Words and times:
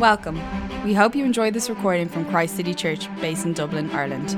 Welcome. 0.00 0.40
We 0.82 0.94
hope 0.94 1.14
you 1.14 1.26
enjoyed 1.26 1.52
this 1.52 1.68
recording 1.68 2.08
from 2.08 2.24
Christ 2.24 2.56
City 2.56 2.72
Church, 2.72 3.14
based 3.20 3.44
in 3.44 3.52
Dublin, 3.52 3.90
Ireland. 3.90 4.30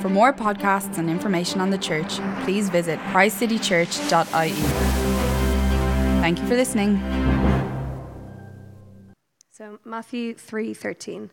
For 0.00 0.08
more 0.08 0.32
podcasts 0.32 0.96
and 0.96 1.10
information 1.10 1.60
on 1.60 1.68
the 1.68 1.76
church, 1.76 2.14
please 2.44 2.70
visit 2.70 2.98
christcitychurch.ie. 3.10 4.52
Thank 6.22 6.38
you 6.38 6.46
for 6.46 6.54
listening. 6.54 6.96
So 9.50 9.80
Matthew 9.84 10.32
3:13. 10.32 11.30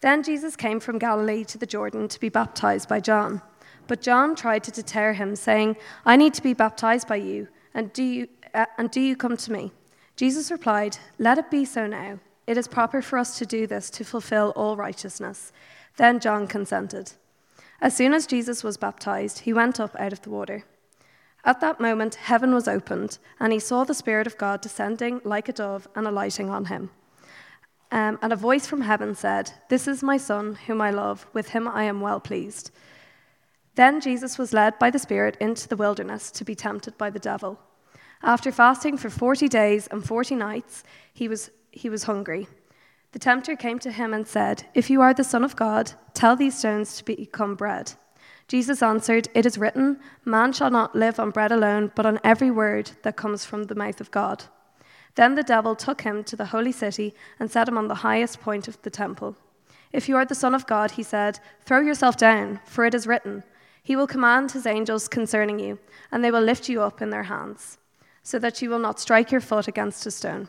Then 0.00 0.24
Jesus 0.24 0.56
came 0.56 0.80
from 0.80 0.98
Galilee 0.98 1.44
to 1.44 1.58
the 1.58 1.64
Jordan 1.64 2.08
to 2.08 2.18
be 2.18 2.28
baptized 2.28 2.88
by 2.88 2.98
John. 2.98 3.40
But 3.86 4.00
John 4.00 4.34
tried 4.34 4.64
to 4.64 4.72
deter 4.72 5.12
him, 5.12 5.36
saying, 5.36 5.76
"I 6.04 6.16
need 6.16 6.34
to 6.34 6.42
be 6.42 6.54
baptized 6.54 7.06
by 7.06 7.16
you, 7.16 7.46
and 7.72 7.92
do 7.92 8.02
you 8.02 8.26
uh, 8.52 8.66
and 8.76 8.90
do 8.90 9.00
you 9.00 9.14
come 9.14 9.36
to 9.36 9.52
me?" 9.52 9.70
Jesus 10.16 10.50
replied, 10.50 10.98
"Let 11.20 11.38
it 11.38 11.52
be 11.52 11.64
so 11.64 11.86
now. 11.86 12.18
It 12.46 12.56
is 12.56 12.68
proper 12.68 13.02
for 13.02 13.18
us 13.18 13.38
to 13.38 13.46
do 13.46 13.66
this 13.66 13.90
to 13.90 14.04
fulfill 14.04 14.52
all 14.56 14.76
righteousness. 14.76 15.52
Then 15.96 16.20
John 16.20 16.46
consented. 16.46 17.12
As 17.80 17.96
soon 17.96 18.14
as 18.14 18.26
Jesus 18.26 18.62
was 18.64 18.76
baptized, 18.76 19.40
he 19.40 19.52
went 19.52 19.80
up 19.80 19.94
out 19.98 20.12
of 20.12 20.22
the 20.22 20.30
water. 20.30 20.64
At 21.44 21.60
that 21.60 21.80
moment, 21.80 22.16
heaven 22.16 22.54
was 22.54 22.66
opened, 22.66 23.18
and 23.38 23.52
he 23.52 23.60
saw 23.60 23.84
the 23.84 23.94
Spirit 23.94 24.26
of 24.26 24.38
God 24.38 24.60
descending 24.60 25.20
like 25.24 25.48
a 25.48 25.52
dove 25.52 25.86
and 25.94 26.06
alighting 26.06 26.50
on 26.50 26.66
him. 26.66 26.90
Um, 27.92 28.18
and 28.20 28.32
a 28.32 28.36
voice 28.36 28.66
from 28.66 28.80
heaven 28.80 29.14
said, 29.14 29.52
This 29.68 29.86
is 29.86 30.02
my 30.02 30.16
Son, 30.16 30.56
whom 30.66 30.80
I 30.80 30.90
love, 30.90 31.26
with 31.32 31.50
him 31.50 31.68
I 31.68 31.84
am 31.84 32.00
well 32.00 32.18
pleased. 32.18 32.72
Then 33.76 34.00
Jesus 34.00 34.38
was 34.38 34.52
led 34.52 34.78
by 34.78 34.90
the 34.90 34.98
Spirit 34.98 35.36
into 35.40 35.68
the 35.68 35.76
wilderness 35.76 36.30
to 36.32 36.44
be 36.44 36.54
tempted 36.54 36.98
by 36.98 37.10
the 37.10 37.18
devil. 37.18 37.60
After 38.22 38.50
fasting 38.50 38.96
for 38.96 39.10
forty 39.10 39.48
days 39.48 39.86
and 39.86 40.04
forty 40.04 40.34
nights, 40.34 40.82
he 41.12 41.28
was 41.28 41.50
he 41.76 41.90
was 41.90 42.04
hungry. 42.04 42.48
The 43.12 43.18
tempter 43.18 43.54
came 43.54 43.78
to 43.80 43.90
him 43.90 44.12
and 44.12 44.26
said, 44.26 44.66
If 44.74 44.90
you 44.90 45.00
are 45.00 45.14
the 45.14 45.24
Son 45.24 45.44
of 45.44 45.56
God, 45.56 45.92
tell 46.14 46.36
these 46.36 46.58
stones 46.58 46.96
to 46.96 47.04
become 47.04 47.54
bread. 47.54 47.92
Jesus 48.48 48.82
answered, 48.82 49.28
It 49.34 49.46
is 49.46 49.58
written, 49.58 49.98
Man 50.24 50.52
shall 50.52 50.70
not 50.70 50.94
live 50.94 51.18
on 51.18 51.30
bread 51.30 51.52
alone, 51.52 51.92
but 51.94 52.06
on 52.06 52.20
every 52.24 52.50
word 52.50 52.92
that 53.02 53.16
comes 53.16 53.44
from 53.44 53.64
the 53.64 53.74
mouth 53.74 54.00
of 54.00 54.10
God. 54.10 54.44
Then 55.16 55.34
the 55.34 55.42
devil 55.42 55.74
took 55.74 56.02
him 56.02 56.24
to 56.24 56.36
the 56.36 56.46
holy 56.46 56.72
city 56.72 57.14
and 57.40 57.50
set 57.50 57.68
him 57.68 57.78
on 57.78 57.88
the 57.88 57.96
highest 57.96 58.40
point 58.40 58.68
of 58.68 58.80
the 58.82 58.90
temple. 58.90 59.36
If 59.92 60.08
you 60.08 60.16
are 60.16 60.24
the 60.24 60.34
Son 60.34 60.54
of 60.54 60.66
God, 60.66 60.92
he 60.92 61.02
said, 61.02 61.40
throw 61.64 61.80
yourself 61.80 62.16
down, 62.16 62.60
for 62.66 62.84
it 62.84 62.94
is 62.94 63.06
written, 63.06 63.44
He 63.82 63.96
will 63.96 64.06
command 64.06 64.52
His 64.52 64.66
angels 64.66 65.08
concerning 65.08 65.58
you, 65.58 65.78
and 66.12 66.22
they 66.22 66.30
will 66.30 66.42
lift 66.42 66.68
you 66.68 66.82
up 66.82 67.00
in 67.00 67.10
their 67.10 67.24
hands, 67.24 67.78
so 68.22 68.38
that 68.38 68.60
you 68.60 68.68
will 68.68 68.78
not 68.78 69.00
strike 69.00 69.32
your 69.32 69.40
foot 69.40 69.68
against 69.68 70.04
a 70.06 70.10
stone. 70.10 70.48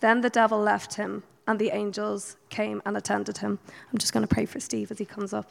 Then 0.00 0.20
the 0.20 0.30
devil 0.30 0.58
left 0.58 0.94
him, 0.94 1.22
and 1.46 1.58
the 1.58 1.70
angels 1.70 2.36
came 2.50 2.82
and 2.84 2.96
attended 2.96 3.38
him. 3.38 3.58
I'm 3.90 3.98
just 3.98 4.12
going 4.12 4.26
to 4.26 4.32
pray 4.32 4.44
for 4.44 4.60
Steve 4.60 4.90
as 4.90 4.98
he 4.98 5.04
comes 5.04 5.32
up. 5.32 5.50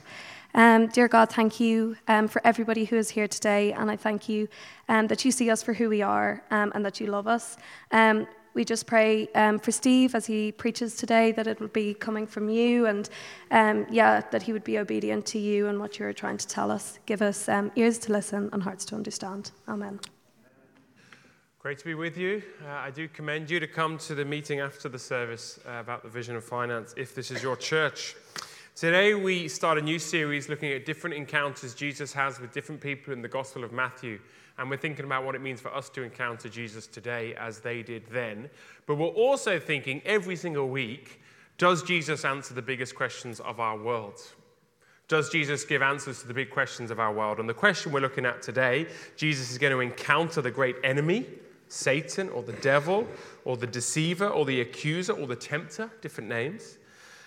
Um, 0.53 0.87
dear 0.87 1.07
God, 1.07 1.29
thank 1.29 1.59
you 1.59 1.97
um, 2.07 2.27
for 2.27 2.41
everybody 2.45 2.85
who 2.85 2.95
is 2.95 3.09
here 3.09 3.27
today, 3.27 3.73
and 3.73 3.89
I 3.89 3.95
thank 3.95 4.29
you 4.29 4.47
um, 4.89 5.07
that 5.07 5.25
you 5.25 5.31
see 5.31 5.49
us 5.49 5.63
for 5.63 5.73
who 5.73 5.89
we 5.89 6.01
are 6.01 6.43
um, 6.51 6.71
and 6.75 6.85
that 6.85 6.99
you 6.99 7.07
love 7.07 7.27
us. 7.27 7.57
Um, 7.91 8.27
we 8.53 8.63
just 8.63 8.87
pray 8.87 9.27
um, 9.35 9.59
for 9.59 9.71
Steve 9.71 10.15
as 10.15 10.25
he 10.25 10.51
preaches 10.51 10.95
today 10.95 11.31
that 11.33 11.45
it 11.45 11.59
will 11.59 11.67
be 11.67 11.93
coming 11.93 12.25
from 12.25 12.49
you 12.49 12.87
and, 12.87 13.07
yeah, 13.91 14.21
that 14.31 14.41
he 14.41 14.53
would 14.53 14.63
be 14.63 14.79
obedient 14.79 15.27
to 15.27 15.39
you 15.39 15.67
and 15.67 15.79
what 15.79 15.99
you're 15.99 16.13
trying 16.13 16.37
to 16.37 16.47
tell 16.47 16.71
us. 16.71 16.97
Give 17.05 17.21
us 17.21 17.49
ears 17.75 17.99
to 17.99 18.11
listen 18.11 18.49
and 18.53 18.63
hearts 18.63 18.83
to 18.85 18.95
understand. 18.95 19.51
Amen. 19.67 19.99
Great 21.67 21.79
to 21.79 21.83
be 21.83 21.95
with 21.95 22.17
you. 22.17 22.41
Uh, 22.65 22.69
I 22.69 22.91
do 22.91 23.09
commend 23.09 23.49
you 23.49 23.59
to 23.59 23.67
come 23.67 23.97
to 23.97 24.15
the 24.15 24.23
meeting 24.23 24.61
after 24.61 24.87
the 24.87 24.97
service 24.97 25.59
uh, 25.67 25.81
about 25.81 26.01
the 26.01 26.07
vision 26.07 26.37
of 26.37 26.45
finance 26.45 26.93
if 26.95 27.13
this 27.13 27.29
is 27.29 27.43
your 27.43 27.57
church. 27.57 28.15
Today, 28.73 29.15
we 29.15 29.49
start 29.49 29.77
a 29.77 29.81
new 29.81 29.99
series 29.99 30.47
looking 30.47 30.71
at 30.71 30.85
different 30.85 31.17
encounters 31.17 31.75
Jesus 31.75 32.13
has 32.13 32.39
with 32.39 32.53
different 32.53 32.79
people 32.79 33.11
in 33.11 33.21
the 33.21 33.27
Gospel 33.27 33.65
of 33.65 33.73
Matthew. 33.73 34.17
And 34.57 34.69
we're 34.69 34.77
thinking 34.77 35.03
about 35.03 35.25
what 35.25 35.35
it 35.35 35.41
means 35.41 35.59
for 35.59 35.75
us 35.75 35.89
to 35.89 36.03
encounter 36.03 36.47
Jesus 36.47 36.87
today 36.87 37.35
as 37.35 37.59
they 37.59 37.83
did 37.83 38.05
then. 38.11 38.49
But 38.85 38.95
we're 38.95 39.07
also 39.07 39.59
thinking 39.59 40.01
every 40.05 40.37
single 40.37 40.69
week 40.69 41.21
does 41.57 41.83
Jesus 41.83 42.23
answer 42.23 42.53
the 42.53 42.61
biggest 42.61 42.95
questions 42.95 43.41
of 43.41 43.59
our 43.59 43.77
world? 43.77 44.21
Does 45.09 45.29
Jesus 45.29 45.65
give 45.65 45.81
answers 45.81 46.21
to 46.21 46.27
the 46.27 46.33
big 46.33 46.49
questions 46.49 46.91
of 46.91 46.99
our 47.01 47.13
world? 47.13 47.39
And 47.39 47.49
the 47.49 47.53
question 47.53 47.91
we're 47.91 47.99
looking 47.99 48.25
at 48.25 48.41
today 48.41 48.87
Jesus 49.17 49.51
is 49.51 49.57
going 49.57 49.73
to 49.73 49.81
encounter 49.81 50.41
the 50.41 50.51
great 50.51 50.77
enemy, 50.85 51.25
Satan, 51.67 52.29
or 52.29 52.43
the 52.43 52.53
devil, 52.53 53.07
or 53.45 53.57
the 53.57 53.67
deceiver, 53.67 54.27
or 54.27 54.45
the 54.45 54.61
accuser, 54.61 55.13
or 55.13 55.27
the 55.27 55.35
tempter, 55.35 55.91
different 56.01 56.29
names. 56.29 56.77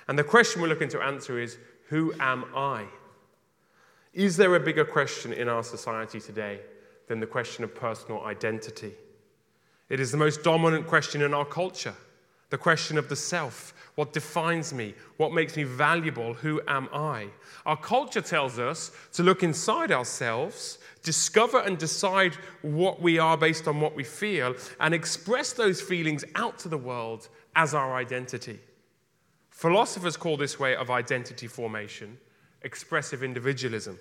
And 0.08 0.18
the 0.18 0.24
question 0.24 0.60
we're 0.60 0.68
looking 0.68 0.88
to 0.90 1.02
answer 1.02 1.38
is 1.38 1.58
Who 1.88 2.12
am 2.20 2.44
I? 2.54 2.86
Is 4.12 4.36
there 4.36 4.54
a 4.56 4.60
bigger 4.60 4.84
question 4.84 5.32
in 5.32 5.48
our 5.48 5.62
society 5.62 6.20
today 6.20 6.60
than 7.06 7.20
the 7.20 7.26
question 7.26 7.64
of 7.64 7.74
personal 7.74 8.24
identity? 8.24 8.92
It 9.88 10.00
is 10.00 10.10
the 10.10 10.16
most 10.16 10.42
dominant 10.42 10.86
question 10.86 11.22
in 11.22 11.34
our 11.34 11.44
culture 11.44 11.94
the 12.50 12.58
question 12.58 12.98
of 12.98 13.08
the 13.08 13.16
self. 13.16 13.72
What 13.94 14.12
defines 14.12 14.72
me? 14.74 14.94
What 15.16 15.32
makes 15.32 15.56
me 15.56 15.62
valuable? 15.62 16.34
Who 16.34 16.60
am 16.66 16.88
I? 16.92 17.28
Our 17.64 17.76
culture 17.76 18.20
tells 18.20 18.58
us 18.58 18.90
to 19.12 19.22
look 19.22 19.42
inside 19.42 19.92
ourselves, 19.92 20.78
discover 21.02 21.60
and 21.60 21.78
decide 21.78 22.34
what 22.62 23.00
we 23.00 23.18
are 23.18 23.36
based 23.36 23.66
on 23.66 23.80
what 23.80 23.94
we 23.94 24.04
feel, 24.04 24.54
and 24.80 24.94
express 24.94 25.52
those 25.52 25.80
feelings 25.80 26.24
out 26.34 26.58
to 26.58 26.68
the 26.68 26.78
world 26.78 27.28
as 27.56 27.74
our 27.74 27.94
identity. 27.94 28.58
Philosophers 29.50 30.16
call 30.16 30.36
this 30.36 30.58
way 30.58 30.74
of 30.74 30.90
identity 30.90 31.46
formation 31.46 32.18
expressive 32.62 33.22
individualism, 33.22 33.98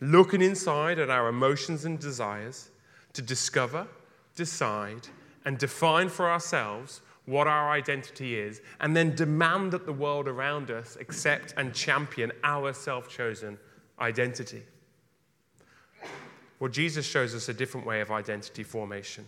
looking 0.00 0.40
inside 0.40 1.00
at 1.00 1.10
our 1.10 1.28
emotions 1.28 1.84
and 1.84 1.98
desires 1.98 2.70
to 3.12 3.20
discover, 3.20 3.86
decide, 4.36 5.08
and 5.44 5.58
define 5.58 6.08
for 6.08 6.30
ourselves 6.30 7.00
what 7.26 7.46
our 7.46 7.70
identity 7.70 8.38
is, 8.38 8.60
and 8.80 8.96
then 8.96 9.14
demand 9.14 9.72
that 9.72 9.86
the 9.86 9.92
world 9.92 10.28
around 10.28 10.70
us 10.70 10.96
accept 11.00 11.54
and 11.56 11.74
champion 11.74 12.32
our 12.42 12.72
self 12.72 13.08
chosen 13.08 13.58
identity. 14.00 14.62
Well, 16.62 16.70
Jesus 16.70 17.04
shows 17.04 17.34
us 17.34 17.48
a 17.48 17.52
different 17.52 17.88
way 17.88 18.02
of 18.02 18.12
identity 18.12 18.62
formation 18.62 19.26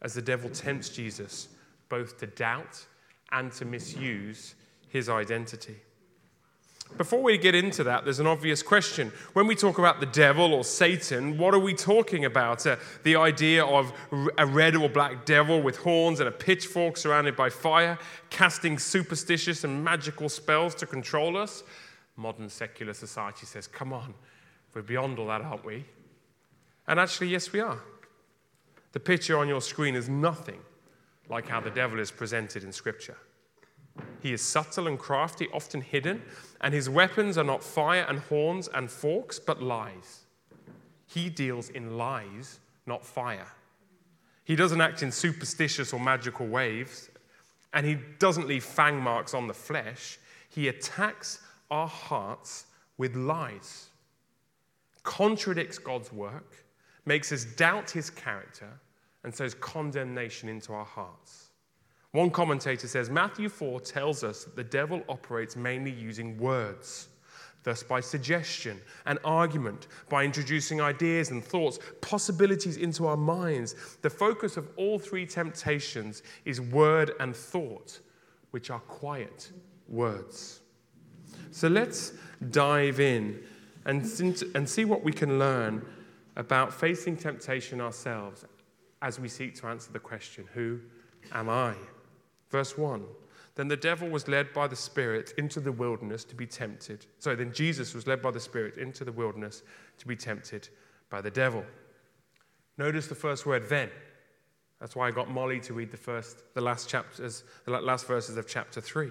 as 0.00 0.14
the 0.14 0.22
devil 0.22 0.48
tempts 0.48 0.88
Jesus 0.90 1.48
both 1.88 2.18
to 2.18 2.28
doubt 2.28 2.86
and 3.32 3.50
to 3.54 3.64
misuse 3.64 4.54
his 4.86 5.08
identity. 5.08 5.74
Before 6.96 7.20
we 7.20 7.36
get 7.36 7.56
into 7.56 7.82
that, 7.82 8.04
there's 8.04 8.20
an 8.20 8.28
obvious 8.28 8.62
question. 8.62 9.10
When 9.32 9.48
we 9.48 9.56
talk 9.56 9.78
about 9.78 9.98
the 9.98 10.06
devil 10.06 10.54
or 10.54 10.62
Satan, 10.62 11.36
what 11.36 11.52
are 11.52 11.58
we 11.58 11.74
talking 11.74 12.24
about? 12.26 12.64
Uh, 12.64 12.76
the 13.02 13.16
idea 13.16 13.64
of 13.64 13.92
a 14.38 14.46
red 14.46 14.76
or 14.76 14.88
black 14.88 15.26
devil 15.26 15.60
with 15.60 15.78
horns 15.78 16.20
and 16.20 16.28
a 16.28 16.32
pitchfork 16.32 16.96
surrounded 16.96 17.34
by 17.34 17.50
fire, 17.50 17.98
casting 18.30 18.78
superstitious 18.78 19.64
and 19.64 19.82
magical 19.82 20.28
spells 20.28 20.76
to 20.76 20.86
control 20.86 21.36
us? 21.36 21.64
Modern 22.14 22.48
secular 22.48 22.94
society 22.94 23.46
says, 23.46 23.66
come 23.66 23.92
on, 23.92 24.14
we're 24.74 24.82
beyond 24.82 25.18
all 25.18 25.26
that, 25.26 25.42
aren't 25.42 25.64
we? 25.64 25.84
And 26.88 26.98
actually, 26.98 27.28
yes, 27.28 27.52
we 27.52 27.60
are. 27.60 27.78
The 28.92 29.00
picture 29.00 29.38
on 29.38 29.46
your 29.46 29.60
screen 29.60 29.94
is 29.94 30.08
nothing 30.08 30.60
like 31.28 31.46
how 31.46 31.60
the 31.60 31.70
devil 31.70 32.00
is 32.00 32.10
presented 32.10 32.64
in 32.64 32.72
Scripture. 32.72 33.18
He 34.20 34.32
is 34.32 34.40
subtle 34.40 34.88
and 34.88 34.98
crafty, 34.98 35.48
often 35.52 35.82
hidden, 35.82 36.22
and 36.62 36.72
his 36.72 36.88
weapons 36.88 37.36
are 37.36 37.44
not 37.44 37.62
fire 37.62 38.06
and 38.08 38.18
horns 38.20 38.68
and 38.68 38.90
forks, 38.90 39.38
but 39.38 39.62
lies. 39.62 40.22
He 41.06 41.28
deals 41.28 41.68
in 41.68 41.98
lies, 41.98 42.60
not 42.86 43.04
fire. 43.04 43.48
He 44.44 44.56
doesn't 44.56 44.80
act 44.80 45.02
in 45.02 45.12
superstitious 45.12 45.92
or 45.92 46.00
magical 46.00 46.46
ways, 46.46 47.10
and 47.74 47.84
he 47.84 47.98
doesn't 48.18 48.48
leave 48.48 48.64
fang 48.64 48.98
marks 48.98 49.34
on 49.34 49.46
the 49.46 49.54
flesh. 49.54 50.18
He 50.48 50.68
attacks 50.68 51.40
our 51.70 51.86
hearts 51.86 52.64
with 52.96 53.14
lies, 53.14 53.88
contradicts 55.02 55.76
God's 55.76 56.10
work, 56.10 56.64
makes 57.08 57.32
us 57.32 57.44
doubt 57.44 57.90
his 57.90 58.10
character, 58.10 58.68
and 59.24 59.34
sows 59.34 59.54
condemnation 59.54 60.48
into 60.48 60.72
our 60.72 60.84
hearts. 60.84 61.48
One 62.12 62.30
commentator 62.30 62.86
says 62.86 63.10
Matthew 63.10 63.48
4 63.48 63.80
tells 63.80 64.22
us 64.22 64.44
that 64.44 64.56
the 64.56 64.64
devil 64.64 65.02
operates 65.08 65.56
mainly 65.56 65.90
using 65.90 66.38
words. 66.38 67.08
thus 67.64 67.82
by 67.82 68.00
suggestion 68.00 68.80
and 69.04 69.18
argument, 69.24 69.88
by 70.08 70.24
introducing 70.24 70.80
ideas 70.80 71.30
and 71.30 71.44
thoughts, 71.44 71.78
possibilities 72.00 72.76
into 72.76 73.06
our 73.06 73.16
minds. 73.16 73.74
The 74.00 74.08
focus 74.08 74.56
of 74.56 74.68
all 74.76 74.98
three 74.98 75.26
temptations 75.26 76.22
is 76.44 76.60
word 76.60 77.10
and 77.20 77.34
thought, 77.34 77.98
which 78.52 78.70
are 78.70 78.78
quiet 78.80 79.50
words. 79.88 80.60
So 81.50 81.68
let's 81.68 82.12
dive 82.50 83.00
in 83.00 83.42
and, 83.84 84.04
and 84.54 84.68
see 84.68 84.84
what 84.84 85.02
we 85.02 85.12
can 85.12 85.38
learn 85.38 85.84
about 86.38 86.72
facing 86.72 87.16
temptation 87.16 87.80
ourselves 87.80 88.46
as 89.02 89.20
we 89.20 89.28
seek 89.28 89.54
to 89.56 89.66
answer 89.66 89.92
the 89.92 89.98
question 89.98 90.46
Who 90.54 90.80
am 91.32 91.50
I? 91.50 91.74
Verse 92.50 92.78
1 92.78 93.04
then 93.58 93.66
the 93.66 93.76
devil 93.76 94.08
was 94.08 94.28
led 94.28 94.52
by 94.52 94.68
the 94.68 94.76
Spirit 94.76 95.34
into 95.36 95.58
the 95.58 95.72
wilderness 95.72 96.22
to 96.26 96.36
be 96.36 96.46
tempted. 96.46 97.06
So 97.18 97.34
then 97.34 97.52
Jesus 97.52 97.92
was 97.92 98.06
led 98.06 98.22
by 98.22 98.30
the 98.30 98.38
Spirit 98.38 98.78
into 98.78 99.04
the 99.04 99.10
wilderness 99.10 99.64
to 99.98 100.06
be 100.06 100.14
tempted 100.14 100.68
by 101.10 101.20
the 101.20 101.30
devil. 101.32 101.64
Notice 102.78 103.08
the 103.08 103.16
first 103.16 103.46
word, 103.46 103.68
then. 103.68 103.90
That's 104.78 104.94
why 104.94 105.08
I 105.08 105.10
got 105.10 105.28
Molly 105.28 105.58
to 105.62 105.72
read 105.72 105.90
the 105.90 105.96
first, 105.96 106.44
the 106.54 106.60
last 106.60 106.88
chapters, 106.88 107.42
the 107.64 107.72
last 107.72 108.06
verses 108.06 108.36
of 108.36 108.46
chapter 108.46 108.80
3. 108.80 109.10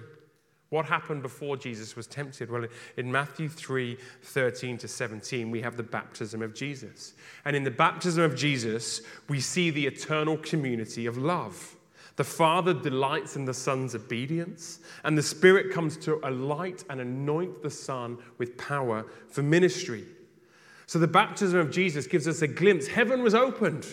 What 0.70 0.84
happened 0.84 1.22
before 1.22 1.56
Jesus 1.56 1.96
was 1.96 2.06
tempted? 2.06 2.50
Well, 2.50 2.66
in 2.96 3.10
Matthew 3.10 3.48
3 3.48 3.96
13 4.22 4.78
to 4.78 4.88
17, 4.88 5.50
we 5.50 5.62
have 5.62 5.76
the 5.76 5.82
baptism 5.82 6.42
of 6.42 6.54
Jesus. 6.54 7.14
And 7.44 7.56
in 7.56 7.64
the 7.64 7.70
baptism 7.70 8.22
of 8.22 8.36
Jesus, 8.36 9.00
we 9.28 9.40
see 9.40 9.70
the 9.70 9.86
eternal 9.86 10.36
community 10.38 11.06
of 11.06 11.16
love. 11.16 11.76
The 12.16 12.24
Father 12.24 12.74
delights 12.74 13.36
in 13.36 13.44
the 13.44 13.54
Son's 13.54 13.94
obedience, 13.94 14.80
and 15.04 15.16
the 15.16 15.22
Spirit 15.22 15.72
comes 15.72 15.96
to 15.98 16.20
alight 16.24 16.84
and 16.90 17.00
anoint 17.00 17.62
the 17.62 17.70
Son 17.70 18.18
with 18.38 18.58
power 18.58 19.06
for 19.28 19.42
ministry. 19.42 20.04
So 20.86 20.98
the 20.98 21.06
baptism 21.06 21.58
of 21.58 21.70
Jesus 21.70 22.06
gives 22.06 22.26
us 22.26 22.42
a 22.42 22.48
glimpse. 22.48 22.88
Heaven 22.88 23.22
was 23.22 23.34
opened 23.34 23.86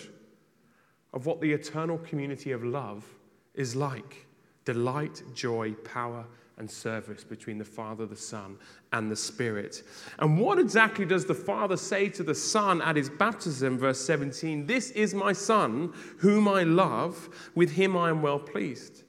of 1.14 1.26
what 1.26 1.40
the 1.40 1.54
eternal 1.54 2.00
community 2.00 2.52
of 2.52 2.64
love 2.64 3.06
is 3.54 3.76
like 3.76 4.26
delight, 4.66 5.22
joy, 5.36 5.74
power, 5.84 6.26
and 6.58 6.70
service 6.70 7.24
between 7.24 7.58
the 7.58 7.66
Father, 7.66 8.06
the 8.06 8.16
Son, 8.16 8.58
and 8.94 9.12
the 9.12 9.16
Spirit. 9.16 9.84
And 10.20 10.40
what 10.40 10.58
exactly 10.58 11.06
does 11.06 11.26
the 11.26 11.34
Father 11.34 11.76
say 11.76 12.08
to 12.10 12.24
the 12.24 12.36
Son 12.36 12.82
at 12.82 12.96
his 12.96 13.10
baptism? 13.10 13.78
Verse 13.78 14.00
17 14.00 14.66
This 14.66 14.92
is 14.92 15.14
my 15.14 15.34
Son, 15.34 15.94
whom 16.20 16.48
I 16.48 16.64
love, 16.64 17.30
with 17.56 17.72
him 17.72 17.98
I 17.98 18.10
am 18.10 18.22
well 18.22 18.40
pleased. 18.40 19.04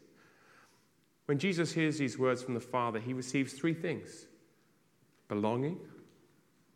When 1.27 1.39
Jesus 1.39 1.73
hears 1.73 1.99
these 1.99 2.19
words 2.19 2.43
from 2.43 2.55
the 2.55 2.61
Father, 2.61 3.01
he 3.01 3.13
receives 3.13 3.53
three 3.53 3.75
things 3.75 4.27
belonging, 5.29 5.79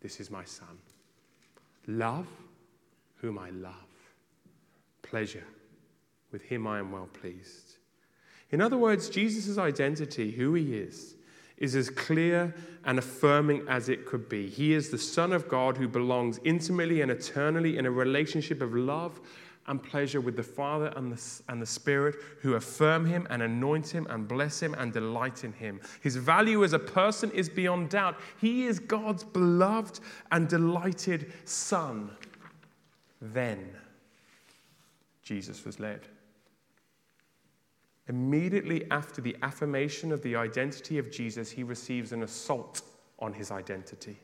this 0.01 0.19
is 0.19 0.29
my 0.29 0.43
Son, 0.43 0.77
love, 1.87 2.27
whom 3.15 3.39
I 3.39 3.49
love, 3.51 3.73
pleasure, 5.03 5.45
with 6.31 6.41
him 6.41 6.67
I 6.67 6.79
am 6.79 6.91
well 6.91 7.09
pleased. 7.13 7.70
In 8.51 8.61
other 8.61 8.77
words, 8.77 9.09
Jesus' 9.09 9.57
identity, 9.57 10.31
who 10.31 10.53
he 10.53 10.75
is, 10.75 11.15
is 11.57 11.75
as 11.75 11.89
clear 11.89 12.53
and 12.85 12.97
affirming 12.97 13.65
as 13.67 13.87
it 13.87 14.05
could 14.05 14.27
be. 14.27 14.49
He 14.49 14.73
is 14.73 14.89
the 14.89 14.97
Son 14.97 15.31
of 15.31 15.47
God 15.47 15.77
who 15.77 15.87
belongs 15.87 16.39
intimately 16.43 17.01
and 17.01 17.11
eternally 17.11 17.77
in 17.77 17.85
a 17.85 17.91
relationship 17.91 18.61
of 18.61 18.73
love 18.73 19.21
and 19.67 19.81
pleasure 19.81 20.19
with 20.19 20.35
the 20.35 20.43
Father 20.43 20.91
and 20.95 21.11
the, 21.11 21.41
and 21.47 21.61
the 21.61 21.65
Spirit 21.67 22.15
who 22.41 22.55
affirm 22.55 23.05
him 23.05 23.27
and 23.29 23.43
anoint 23.43 23.87
him 23.87 24.07
and 24.09 24.27
bless 24.27 24.59
him 24.59 24.73
and 24.73 24.91
delight 24.91 25.43
in 25.43 25.53
him. 25.53 25.79
His 26.01 26.15
value 26.15 26.63
as 26.63 26.73
a 26.73 26.79
person 26.79 27.29
is 27.31 27.47
beyond 27.47 27.89
doubt. 27.89 28.17
He 28.39 28.65
is 28.65 28.79
God's 28.79 29.23
beloved 29.23 29.99
and 30.31 30.49
delighted 30.49 31.31
Son. 31.45 32.09
Then 33.21 33.69
Jesus 35.23 35.63
was 35.63 35.79
led. 35.79 36.01
Immediately 38.11 38.91
after 38.91 39.21
the 39.21 39.37
affirmation 39.41 40.11
of 40.11 40.21
the 40.21 40.35
identity 40.35 40.97
of 40.97 41.09
Jesus, 41.09 41.49
he 41.49 41.63
receives 41.63 42.11
an 42.11 42.23
assault 42.23 42.81
on 43.19 43.31
his 43.31 43.51
identity. 43.51 44.19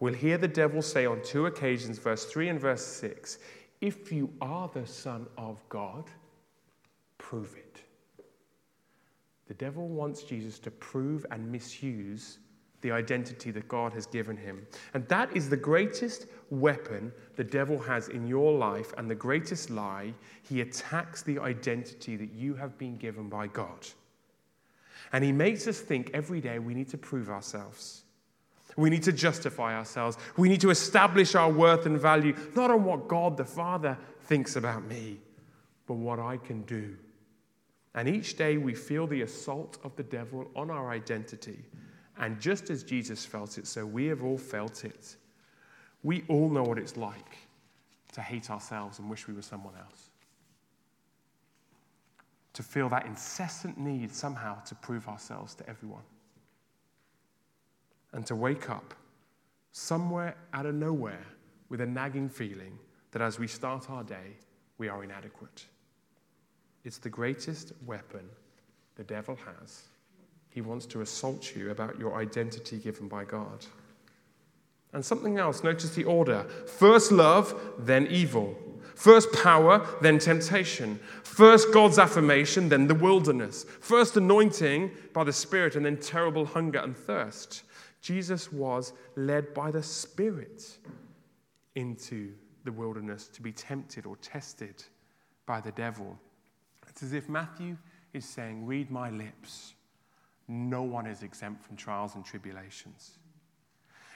We'll 0.00 0.12
hear 0.12 0.36
the 0.36 0.48
devil 0.48 0.82
say 0.82 1.06
on 1.06 1.22
two 1.22 1.46
occasions, 1.46 2.00
verse 2.00 2.24
3 2.24 2.48
and 2.48 2.58
verse 2.58 2.84
6, 2.84 3.38
If 3.80 4.10
you 4.10 4.28
are 4.40 4.68
the 4.74 4.88
Son 4.88 5.28
of 5.38 5.62
God, 5.68 6.10
prove 7.16 7.54
it. 7.56 7.80
The 9.46 9.54
devil 9.54 9.86
wants 9.86 10.24
Jesus 10.24 10.58
to 10.58 10.72
prove 10.72 11.24
and 11.30 11.48
misuse 11.48 12.38
the 12.82 12.90
identity 12.90 13.50
that 13.50 13.68
God 13.68 13.92
has 13.92 14.06
given 14.06 14.36
him. 14.36 14.66
And 14.94 15.06
that 15.08 15.34
is 15.36 15.48
the 15.48 15.56
greatest 15.56 16.26
weapon 16.50 17.12
the 17.36 17.44
devil 17.44 17.78
has 17.78 18.08
in 18.08 18.26
your 18.26 18.52
life 18.52 18.92
and 18.96 19.10
the 19.10 19.14
greatest 19.14 19.70
lie. 19.70 20.14
He 20.42 20.60
attacks 20.60 21.22
the 21.22 21.38
identity 21.38 22.16
that 22.16 22.32
you 22.32 22.54
have 22.54 22.78
been 22.78 22.96
given 22.96 23.28
by 23.28 23.48
God. 23.48 23.86
And 25.12 25.24
he 25.24 25.32
makes 25.32 25.66
us 25.66 25.80
think 25.80 26.10
every 26.14 26.40
day 26.40 26.58
we 26.58 26.74
need 26.74 26.88
to 26.90 26.98
prove 26.98 27.28
ourselves. 27.28 28.02
We 28.76 28.90
need 28.90 29.02
to 29.04 29.12
justify 29.12 29.74
ourselves. 29.76 30.16
We 30.36 30.48
need 30.48 30.60
to 30.60 30.70
establish 30.70 31.34
our 31.34 31.50
worth 31.50 31.86
and 31.86 31.98
value, 31.98 32.36
not 32.54 32.70
on 32.70 32.84
what 32.84 33.08
God 33.08 33.36
the 33.36 33.44
Father 33.44 33.98
thinks 34.24 34.56
about 34.56 34.86
me, 34.86 35.18
but 35.86 35.94
what 35.94 36.18
I 36.20 36.36
can 36.36 36.62
do. 36.62 36.96
And 37.94 38.08
each 38.08 38.36
day 38.36 38.56
we 38.56 38.74
feel 38.74 39.06
the 39.06 39.22
assault 39.22 39.78
of 39.82 39.96
the 39.96 40.04
devil 40.04 40.48
on 40.54 40.70
our 40.70 40.90
identity. 40.90 41.58
And 42.20 42.38
just 42.38 42.68
as 42.68 42.84
Jesus 42.84 43.24
felt 43.24 43.56
it, 43.56 43.66
so 43.66 43.84
we 43.84 44.06
have 44.06 44.22
all 44.22 44.36
felt 44.36 44.84
it. 44.84 45.16
We 46.02 46.22
all 46.28 46.50
know 46.50 46.62
what 46.62 46.78
it's 46.78 46.98
like 46.98 47.38
to 48.12 48.20
hate 48.20 48.50
ourselves 48.50 48.98
and 48.98 49.08
wish 49.08 49.26
we 49.26 49.32
were 49.32 49.42
someone 49.42 49.72
else. 49.74 50.10
To 52.52 52.62
feel 52.62 52.90
that 52.90 53.06
incessant 53.06 53.78
need 53.78 54.12
somehow 54.12 54.60
to 54.64 54.74
prove 54.74 55.08
ourselves 55.08 55.54
to 55.56 55.68
everyone. 55.68 56.02
And 58.12 58.26
to 58.26 58.36
wake 58.36 58.68
up 58.68 58.92
somewhere 59.72 60.36
out 60.52 60.66
of 60.66 60.74
nowhere 60.74 61.24
with 61.70 61.80
a 61.80 61.86
nagging 61.86 62.28
feeling 62.28 62.78
that 63.12 63.22
as 63.22 63.38
we 63.38 63.46
start 63.46 63.88
our 63.88 64.04
day, 64.04 64.36
we 64.76 64.88
are 64.88 65.04
inadequate. 65.04 65.64
It's 66.84 66.98
the 66.98 67.08
greatest 67.08 67.72
weapon 67.86 68.28
the 68.96 69.04
devil 69.04 69.38
has 69.56 69.84
he 70.50 70.60
wants 70.60 70.84
to 70.86 71.00
assault 71.00 71.54
you 71.54 71.70
about 71.70 71.98
your 71.98 72.16
identity 72.16 72.78
given 72.78 73.08
by 73.08 73.24
God. 73.24 73.64
And 74.92 75.04
something 75.04 75.38
else, 75.38 75.62
notice 75.62 75.94
the 75.94 76.04
order 76.04 76.44
first 76.66 77.12
love, 77.12 77.54
then 77.78 78.06
evil. 78.08 78.56
First 78.96 79.32
power, 79.32 79.86
then 80.02 80.18
temptation. 80.18 80.98
First 81.22 81.72
God's 81.72 81.98
affirmation, 81.98 82.68
then 82.68 82.86
the 82.86 82.94
wilderness. 82.94 83.64
First 83.64 84.16
anointing 84.16 84.90
by 85.14 85.24
the 85.24 85.32
Spirit, 85.32 85.76
and 85.76 85.86
then 85.86 85.96
terrible 85.96 86.44
hunger 86.44 86.80
and 86.80 86.94
thirst. 86.94 87.62
Jesus 88.02 88.52
was 88.52 88.92
led 89.16 89.54
by 89.54 89.70
the 89.70 89.82
Spirit 89.82 90.76
into 91.76 92.32
the 92.64 92.72
wilderness 92.72 93.28
to 93.28 93.40
be 93.40 93.52
tempted 93.52 94.04
or 94.04 94.16
tested 94.16 94.82
by 95.46 95.60
the 95.60 95.72
devil. 95.72 96.18
It's 96.88 97.02
as 97.02 97.14
if 97.14 97.28
Matthew 97.28 97.78
is 98.12 98.26
saying, 98.26 98.66
Read 98.66 98.90
my 98.90 99.08
lips 99.08 99.74
no 100.50 100.82
one 100.82 101.06
is 101.06 101.22
exempt 101.22 101.62
from 101.62 101.76
trials 101.76 102.16
and 102.16 102.24
tribulations. 102.24 103.18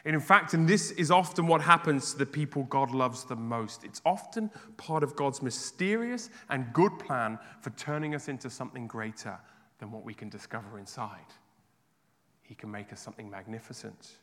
And 0.04 0.14
in 0.14 0.20
fact, 0.20 0.52
and 0.52 0.68
this 0.68 0.90
is 0.92 1.10
often 1.10 1.46
what 1.46 1.62
happens 1.62 2.12
to 2.12 2.18
the 2.18 2.26
people 2.26 2.64
God 2.64 2.90
loves 2.90 3.24
the 3.24 3.36
most, 3.36 3.84
it's 3.84 4.02
often 4.04 4.50
part 4.76 5.02
of 5.02 5.16
God's 5.16 5.40
mysterious 5.40 6.28
and 6.50 6.70
good 6.74 6.98
plan 6.98 7.38
for 7.60 7.70
turning 7.70 8.14
us 8.14 8.28
into 8.28 8.50
something 8.50 8.86
greater 8.86 9.38
than 9.78 9.90
what 9.90 10.04
we 10.04 10.12
can 10.12 10.28
discover 10.28 10.78
inside. 10.78 11.32
He 12.42 12.54
can 12.54 12.70
make 12.70 12.92
us 12.92 13.00
something 13.00 13.30
magnificent. 13.30 14.16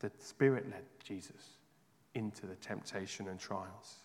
The 0.00 0.10
Spirit 0.18 0.68
led 0.70 0.84
Jesus 1.04 1.58
into 2.14 2.46
the 2.46 2.56
temptation 2.56 3.28
and 3.28 3.38
trials. 3.38 3.99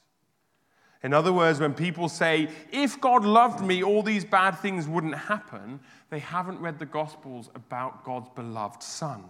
In 1.06 1.14
other 1.14 1.32
words, 1.32 1.60
when 1.60 1.76
people 1.76 2.10
say, 2.10 2.50
if 2.72 3.00
God 3.00 3.24
loved 3.24 3.64
me, 3.64 3.84
all 3.84 4.02
these 4.02 4.26
bad 4.26 4.58
things 4.58 4.88
wouldn't 4.88 5.14
happen, 5.14 5.80
they 6.10 6.18
haven't 6.18 6.60
read 6.60 6.80
the 6.80 6.88
Gospels 6.88 7.52
about 7.54 8.04
God's 8.04 8.30
beloved 8.30 8.82
Son. 8.82 9.24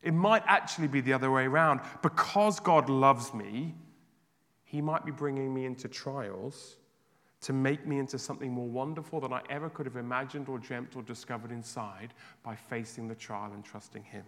It 0.00 0.14
might 0.14 0.42
actually 0.46 0.88
be 0.88 1.02
the 1.02 1.12
other 1.12 1.30
way 1.30 1.44
around. 1.44 1.80
Because 2.00 2.58
God 2.58 2.88
loves 2.88 3.34
me, 3.34 3.74
He 4.64 4.80
might 4.80 5.04
be 5.04 5.12
bringing 5.12 5.52
me 5.52 5.66
into 5.66 5.88
trials 5.88 6.78
to 7.42 7.52
make 7.52 7.86
me 7.86 7.98
into 7.98 8.18
something 8.18 8.50
more 8.50 8.66
wonderful 8.66 9.20
than 9.20 9.34
I 9.34 9.42
ever 9.50 9.68
could 9.68 9.84
have 9.84 9.96
imagined 9.96 10.48
or 10.48 10.58
dreamt 10.58 10.96
or 10.96 11.02
discovered 11.02 11.52
inside 11.52 12.14
by 12.42 12.56
facing 12.56 13.08
the 13.08 13.14
trial 13.14 13.52
and 13.52 13.62
trusting 13.62 14.04
Him. 14.04 14.24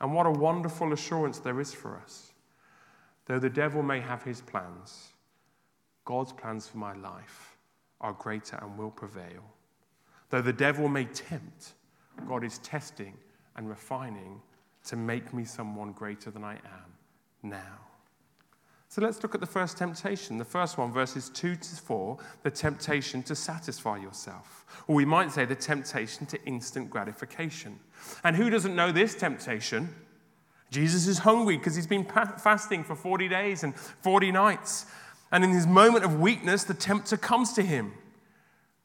And 0.00 0.14
what 0.14 0.26
a 0.26 0.30
wonderful 0.30 0.92
assurance 0.92 1.40
there 1.40 1.58
is 1.58 1.74
for 1.74 1.96
us. 1.96 2.31
Though 3.26 3.38
the 3.38 3.50
devil 3.50 3.82
may 3.82 4.00
have 4.00 4.22
his 4.22 4.40
plans, 4.40 5.12
God's 6.04 6.32
plans 6.32 6.66
for 6.66 6.78
my 6.78 6.94
life 6.94 7.56
are 8.00 8.12
greater 8.12 8.56
and 8.56 8.76
will 8.76 8.90
prevail. 8.90 9.44
Though 10.30 10.42
the 10.42 10.52
devil 10.52 10.88
may 10.88 11.04
tempt, 11.04 11.74
God 12.26 12.44
is 12.44 12.58
testing 12.58 13.14
and 13.56 13.68
refining 13.68 14.40
to 14.84 14.96
make 14.96 15.32
me 15.32 15.44
someone 15.44 15.92
greater 15.92 16.30
than 16.30 16.42
I 16.42 16.54
am 16.54 16.92
now. 17.42 17.78
So 18.88 19.00
let's 19.00 19.22
look 19.22 19.34
at 19.34 19.40
the 19.40 19.46
first 19.46 19.78
temptation. 19.78 20.36
The 20.36 20.44
first 20.44 20.76
one, 20.76 20.92
verses 20.92 21.30
2 21.30 21.56
to 21.56 21.76
4, 21.76 22.18
the 22.42 22.50
temptation 22.50 23.22
to 23.22 23.34
satisfy 23.34 23.96
yourself. 23.96 24.66
Or 24.86 24.94
we 24.94 25.06
might 25.06 25.32
say 25.32 25.46
the 25.46 25.54
temptation 25.54 26.26
to 26.26 26.44
instant 26.44 26.90
gratification. 26.90 27.78
And 28.22 28.36
who 28.36 28.50
doesn't 28.50 28.76
know 28.76 28.92
this 28.92 29.14
temptation? 29.14 29.94
Jesus 30.72 31.06
is 31.06 31.18
hungry 31.18 31.56
because 31.56 31.76
he's 31.76 31.86
been 31.86 32.04
fasting 32.04 32.82
for 32.82 32.96
40 32.96 33.28
days 33.28 33.62
and 33.62 33.76
40 33.76 34.32
nights. 34.32 34.86
And 35.30 35.44
in 35.44 35.50
his 35.50 35.66
moment 35.66 36.04
of 36.04 36.18
weakness, 36.18 36.64
the 36.64 36.74
tempter 36.74 37.16
comes 37.16 37.52
to 37.52 37.62
him, 37.62 37.92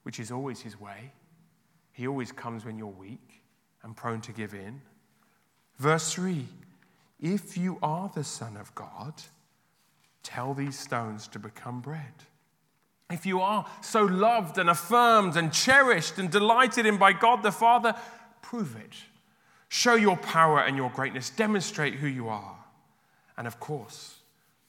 which 0.03 0.19
is 0.19 0.31
always 0.31 0.61
his 0.61 0.79
way. 0.79 1.13
He 1.93 2.07
always 2.07 2.31
comes 2.31 2.63
when 2.63 2.77
you're 2.77 2.87
weak 2.87 3.41
and 3.81 3.95
prone 3.95 4.21
to 4.21 4.31
give 4.31 4.53
in. 4.53 4.81
Verse 5.77 6.13
3 6.13 6.45
If 7.19 7.57
you 7.57 7.79
are 7.81 8.11
the 8.13 8.23
Son 8.23 8.55
of 8.57 8.75
God, 8.75 9.13
Tell 10.27 10.53
these 10.53 10.77
stones 10.77 11.25
to 11.29 11.39
become 11.39 11.79
bread. 11.79 12.25
If 13.09 13.25
you 13.25 13.39
are 13.39 13.65
so 13.79 14.03
loved 14.03 14.57
and 14.57 14.69
affirmed 14.69 15.37
and 15.37 15.53
cherished 15.53 16.17
and 16.17 16.29
delighted 16.29 16.85
in 16.85 16.97
by 16.97 17.13
God 17.13 17.43
the 17.43 17.51
Father, 17.53 17.95
prove 18.41 18.75
it. 18.75 18.93
Show 19.69 19.95
your 19.95 20.17
power 20.17 20.61
and 20.61 20.77
your 20.77 20.89
greatness. 20.89 21.29
Demonstrate 21.29 21.95
who 21.95 22.07
you 22.07 22.29
are. 22.29 22.57
And 23.37 23.47
of 23.47 23.59
course, 23.59 24.19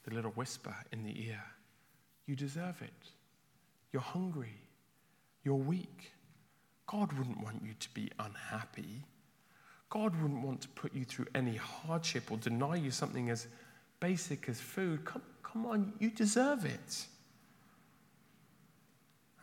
the 0.04 0.14
little 0.14 0.32
whisper 0.32 0.74
in 0.92 1.04
the 1.04 1.28
ear 1.28 1.42
you 2.26 2.36
deserve 2.36 2.82
it. 2.82 3.10
You're 3.90 4.02
hungry. 4.02 4.54
You're 5.44 5.54
weak. 5.54 6.12
God 6.86 7.10
wouldn't 7.14 7.42
want 7.42 7.62
you 7.64 7.72
to 7.80 7.88
be 7.94 8.10
unhappy. 8.18 9.02
God 9.88 10.14
wouldn't 10.20 10.42
want 10.42 10.60
to 10.60 10.68
put 10.68 10.94
you 10.94 11.04
through 11.04 11.26
any 11.34 11.56
hardship 11.56 12.30
or 12.30 12.36
deny 12.36 12.76
you 12.76 12.90
something 12.90 13.30
as 13.30 13.46
basic 13.98 14.48
as 14.50 14.60
food. 14.60 15.06
Come, 15.06 15.22
Come 15.52 15.64
on, 15.66 15.92
you 15.98 16.10
deserve 16.10 16.64
it. 16.66 17.06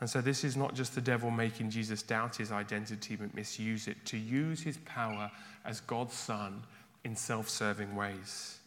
And 0.06 0.10
so, 0.12 0.22
this 0.22 0.44
is 0.44 0.56
not 0.56 0.76
just 0.76 0.94
the 0.94 1.02
devil 1.02 1.32
making 1.32 1.72
Jesus 1.72 2.04
doubt 2.04 2.36
his 2.36 2.52
identity, 2.52 3.16
but 3.16 3.34
misuse 3.34 3.88
it 3.88 3.98
to 4.06 4.18
use 4.18 4.62
his 4.62 4.78
power 4.86 5.32
as 5.66 5.82
God's 5.82 6.14
Son 6.14 6.62
in 7.04 7.16
self 7.16 7.50
serving 7.50 7.96
ways. 7.96 8.60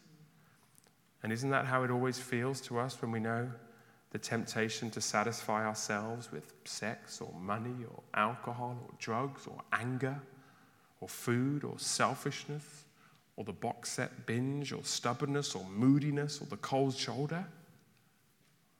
And 1.22 1.32
isn't 1.32 1.50
that 1.50 1.64
how 1.64 1.84
it 1.84 1.92
always 1.92 2.18
feels 2.18 2.60
to 2.62 2.80
us 2.80 3.00
when 3.00 3.12
we 3.12 3.20
know 3.20 3.48
the 4.10 4.18
temptation 4.18 4.90
to 4.90 5.00
satisfy 5.00 5.64
ourselves 5.64 6.32
with 6.32 6.52
sex 6.64 7.20
or 7.20 7.32
money 7.38 7.84
or 7.88 8.02
alcohol 8.14 8.76
or 8.82 8.90
drugs 8.98 9.46
or 9.46 9.60
anger 9.70 10.20
or 11.00 11.08
food 11.08 11.62
or 11.62 11.78
selfishness? 11.78 12.82
or 13.36 13.44
the 13.44 13.52
box 13.52 13.90
set 13.90 14.26
binge 14.26 14.72
or 14.72 14.82
stubbornness 14.82 15.54
or 15.54 15.64
moodiness 15.66 16.40
or 16.40 16.46
the 16.46 16.56
cold 16.56 16.96
shoulder. 16.96 17.46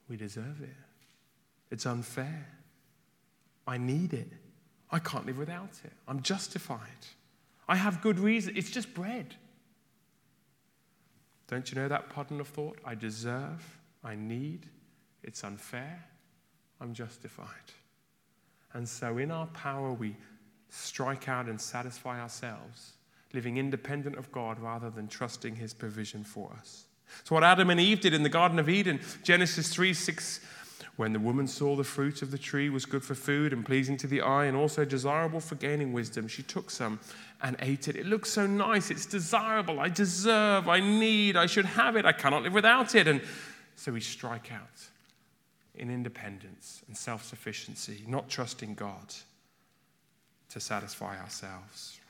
We 0.09 0.17
deserve 0.17 0.61
it. 0.61 0.88
It's 1.71 1.87
unfair. 1.87 2.47
I 3.67 3.77
need 3.77 4.15
it. 4.15 4.33
I 4.91 4.99
can't 4.99 5.27
live 5.27 5.39
without 5.39 5.71
it. 5.85 5.93
I'm 6.07 6.23
justified. 6.23 7.07
I 7.69 7.77
have 7.77 8.01
good 8.01 8.19
reason. 8.19 8.55
It's 8.57 8.71
just 8.71 8.95
bread. 8.95 9.35
Don't 11.49 11.71
you 11.71 11.77
know 11.77 11.89
that 11.89 12.11
pattern 12.11 12.41
of 12.41 12.49
thought? 12.49 12.79
I 12.85 12.95
deserve, 12.95 13.79
I 14.05 14.15
need, 14.15 14.67
it's 15.23 15.45
unfair, 15.45 16.05
I'm 16.81 16.95
justified. 16.95 17.47
And 18.75 18.89
so, 18.89 19.19
in 19.19 19.31
our 19.31 19.47
power, 19.49 19.93
we 19.93 20.15
strike 20.69 21.29
out 21.29 21.47
and 21.47 21.61
satisfy 21.61 22.21
ourselves 22.21 22.93
living 23.33 23.59
independent 23.59 24.17
of 24.17 24.31
God 24.33 24.59
rather 24.59 24.91
than 24.91 25.09
trusting 25.09 25.57
his 25.57 25.75
provision 25.75 26.25
for 26.25 26.53
us. 26.59 26.87
So, 27.25 27.35
what 27.35 27.45
Adam 27.45 27.71
and 27.71 27.81
Eve 27.81 28.01
did 28.01 28.13
in 28.13 28.23
the 28.23 28.29
Garden 28.29 28.59
of 28.59 28.69
Eden, 28.69 29.01
Genesis 29.23 29.71
3 29.71 29.95
6, 29.95 30.41
when 30.99 31.13
the 31.13 31.21
woman 31.21 31.47
saw 31.47 31.77
the 31.77 31.85
fruit 31.85 32.23
of 32.23 32.33
the 32.33 32.37
tree 32.37 32.69
was 32.69 32.85
good 32.85 33.05
for 33.05 33.15
food 33.15 33.53
and 33.53 33.65
pleasing 33.65 33.97
to 33.97 34.09
the 34.09 34.21
eye 34.21 34.47
and 34.47 34.57
also 34.57 34.85
desirable 34.85 35.39
for 35.39 35.55
gaining 35.55 35.93
wisdom, 35.93 36.27
she 36.27 36.43
took 36.43 36.73
some 36.73 36.99
and 37.41 37.55
ate 37.61 37.87
it. 37.87 37.95
It 37.95 38.05
looks 38.05 38.33
so 38.33 38.49
nice. 38.49 38.91
It's 38.91 39.07
desirable. 39.07 39.79
I 39.79 39.91
deserve. 39.91 40.69
I 40.69 40.81
need. 40.81 41.37
I 41.37 41.47
should 41.47 41.67
have 41.67 41.95
it. 41.95 42.05
I 42.05 42.11
cannot 42.11 42.43
live 42.43 42.53
without 42.53 42.97
it. 42.97 43.07
And 43.07 43.23
so 43.77 43.93
we 43.93 44.01
strike 44.01 44.51
out 44.51 44.89
in 45.77 45.89
independence 45.89 46.83
and 46.89 46.97
self 46.97 47.23
sufficiency, 47.25 48.03
not 48.09 48.29
trusting 48.29 48.75
God 48.75 49.15
to 50.49 50.59
satisfy 50.59 51.17
ourselves. 51.21 52.01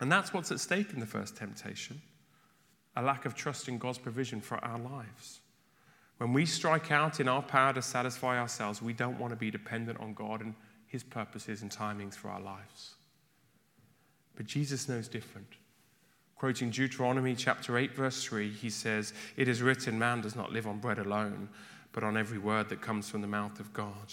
And 0.00 0.10
that's 0.10 0.32
what's 0.32 0.50
at 0.50 0.60
stake 0.60 0.94
in 0.94 1.00
the 1.00 1.06
first 1.06 1.36
temptation 1.36 2.00
a 2.96 3.02
lack 3.02 3.26
of 3.26 3.34
trust 3.34 3.68
in 3.68 3.76
God's 3.76 3.98
provision 3.98 4.40
for 4.40 4.56
our 4.64 4.78
lives. 4.78 5.40
When 6.18 6.32
we 6.32 6.46
strike 6.46 6.90
out 6.90 7.20
in 7.20 7.28
our 7.28 7.42
power 7.42 7.72
to 7.72 7.82
satisfy 7.82 8.38
ourselves, 8.38 8.80
we 8.80 8.92
don't 8.92 9.18
want 9.18 9.32
to 9.32 9.36
be 9.36 9.50
dependent 9.50 10.00
on 10.00 10.14
God 10.14 10.40
and 10.40 10.54
His 10.86 11.02
purposes 11.02 11.62
and 11.62 11.70
timings 11.70 12.14
for 12.14 12.28
our 12.28 12.40
lives. 12.40 12.94
But 14.36 14.46
Jesus 14.46 14.88
knows 14.88 15.08
different. 15.08 15.48
Quoting 16.36 16.70
Deuteronomy 16.70 17.34
chapter 17.34 17.78
8, 17.78 17.94
verse 17.94 18.22
3, 18.24 18.50
he 18.50 18.68
says, 18.68 19.12
It 19.36 19.48
is 19.48 19.62
written, 19.62 19.98
man 19.98 20.20
does 20.20 20.36
not 20.36 20.52
live 20.52 20.66
on 20.66 20.78
bread 20.78 20.98
alone, 20.98 21.48
but 21.92 22.04
on 22.04 22.16
every 22.16 22.38
word 22.38 22.68
that 22.68 22.80
comes 22.80 23.08
from 23.08 23.20
the 23.20 23.26
mouth 23.26 23.60
of 23.60 23.72
God. 23.72 24.12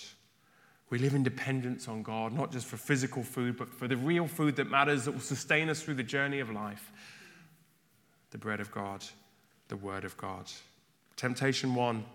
We 0.89 0.99
live 0.99 1.15
in 1.15 1.23
dependence 1.23 1.87
on 1.87 2.03
God, 2.03 2.33
not 2.33 2.51
just 2.51 2.67
for 2.67 2.77
physical 2.77 3.23
food, 3.23 3.57
but 3.57 3.73
for 3.73 3.87
the 3.87 3.97
real 3.97 4.27
food 4.27 4.55
that 4.57 4.69
matters, 4.69 5.05
that 5.05 5.13
will 5.13 5.19
sustain 5.19 5.69
us 5.69 5.81
through 5.81 5.95
the 5.95 6.03
journey 6.03 6.39
of 6.39 6.51
life 6.51 6.91
the 8.29 8.37
bread 8.37 8.61
of 8.61 8.71
God, 8.71 9.03
the 9.67 9.75
word 9.75 10.05
of 10.05 10.15
God. 10.15 10.49
Temptation 11.15 11.75
one 11.75 12.05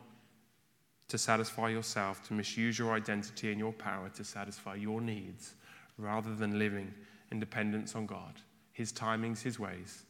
to 1.08 1.18
satisfy 1.18 1.68
yourself, 1.68 2.26
to 2.26 2.34
misuse 2.34 2.78
your 2.78 2.92
identity 2.94 3.50
and 3.50 3.58
your 3.58 3.72
power 3.72 4.08
to 4.10 4.24
satisfy 4.24 4.74
your 4.74 5.00
needs, 5.00 5.54
rather 5.98 6.34
than 6.34 6.58
living 6.58 6.92
in 7.30 7.38
dependence 7.38 7.94
on 7.94 8.06
God, 8.06 8.34
His 8.72 8.92
timings, 8.92 9.42
His 9.42 9.58
ways, 9.58 10.02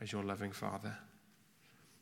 as 0.00 0.12
your 0.12 0.22
loving 0.22 0.52
Father. 0.52 0.96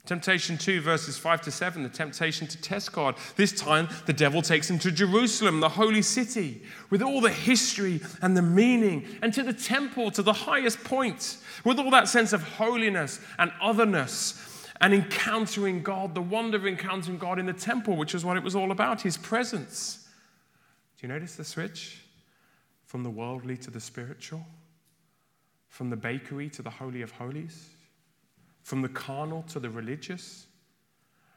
Temptation 0.06 0.58
2, 0.58 0.82
verses 0.82 1.16
5 1.16 1.40
to 1.42 1.50
7, 1.50 1.82
the 1.82 1.88
temptation 1.88 2.46
to 2.46 2.60
test 2.60 2.92
God. 2.92 3.16
This 3.36 3.52
time, 3.52 3.88
the 4.04 4.12
devil 4.12 4.42
takes 4.42 4.68
him 4.68 4.78
to 4.80 4.90
Jerusalem, 4.90 5.60
the 5.60 5.68
holy 5.70 6.02
city, 6.02 6.62
with 6.90 7.00
all 7.00 7.22
the 7.22 7.30
history 7.30 8.02
and 8.20 8.36
the 8.36 8.42
meaning, 8.42 9.06
and 9.22 9.32
to 9.32 9.42
the 9.42 9.54
temple, 9.54 10.10
to 10.10 10.22
the 10.22 10.34
highest 10.34 10.84
point, 10.84 11.38
with 11.64 11.78
all 11.78 11.90
that 11.90 12.08
sense 12.08 12.34
of 12.34 12.42
holiness 12.42 13.18
and 13.38 13.50
otherness, 13.62 14.34
and 14.84 14.92
encountering 14.92 15.82
God, 15.82 16.14
the 16.14 16.20
wonder 16.20 16.58
of 16.58 16.66
encountering 16.66 17.18
God 17.18 17.38
in 17.38 17.46
the 17.46 17.52
temple, 17.52 17.96
which 17.96 18.14
is 18.14 18.24
what 18.24 18.36
it 18.36 18.42
was 18.42 18.54
all 18.54 18.70
about, 18.70 19.00
his 19.00 19.16
presence. 19.16 20.06
Do 20.98 21.06
you 21.06 21.12
notice 21.12 21.36
the 21.36 21.44
switch? 21.44 22.02
From 22.84 23.02
the 23.02 23.10
worldly 23.10 23.56
to 23.56 23.70
the 23.70 23.80
spiritual, 23.80 24.44
from 25.68 25.90
the 25.90 25.96
bakery 25.96 26.48
to 26.50 26.62
the 26.62 26.70
Holy 26.70 27.02
of 27.02 27.10
Holies 27.10 27.70
from 28.64 28.80
the 28.80 28.88
carnal 28.88 29.42
to 29.42 29.60
the 29.60 29.68
religious, 29.68 30.46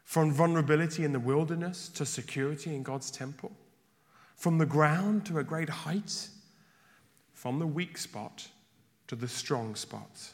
from 0.06 0.32
vulnerability 0.32 1.04
in 1.04 1.12
the 1.12 1.20
wilderness 1.20 1.90
to 1.90 2.06
security 2.06 2.74
in 2.74 2.82
God's 2.82 3.12
temple, 3.12 3.52
from 4.38 4.58
the 4.58 4.66
ground 4.66 5.26
to 5.26 5.38
a 5.38 5.44
great 5.44 5.70
height, 5.70 6.30
from 7.34 7.60
the 7.60 7.68
weak 7.68 7.98
spot 7.98 8.48
to 9.08 9.16
the 9.16 9.28
strong 9.28 9.76
spot. 9.76 10.30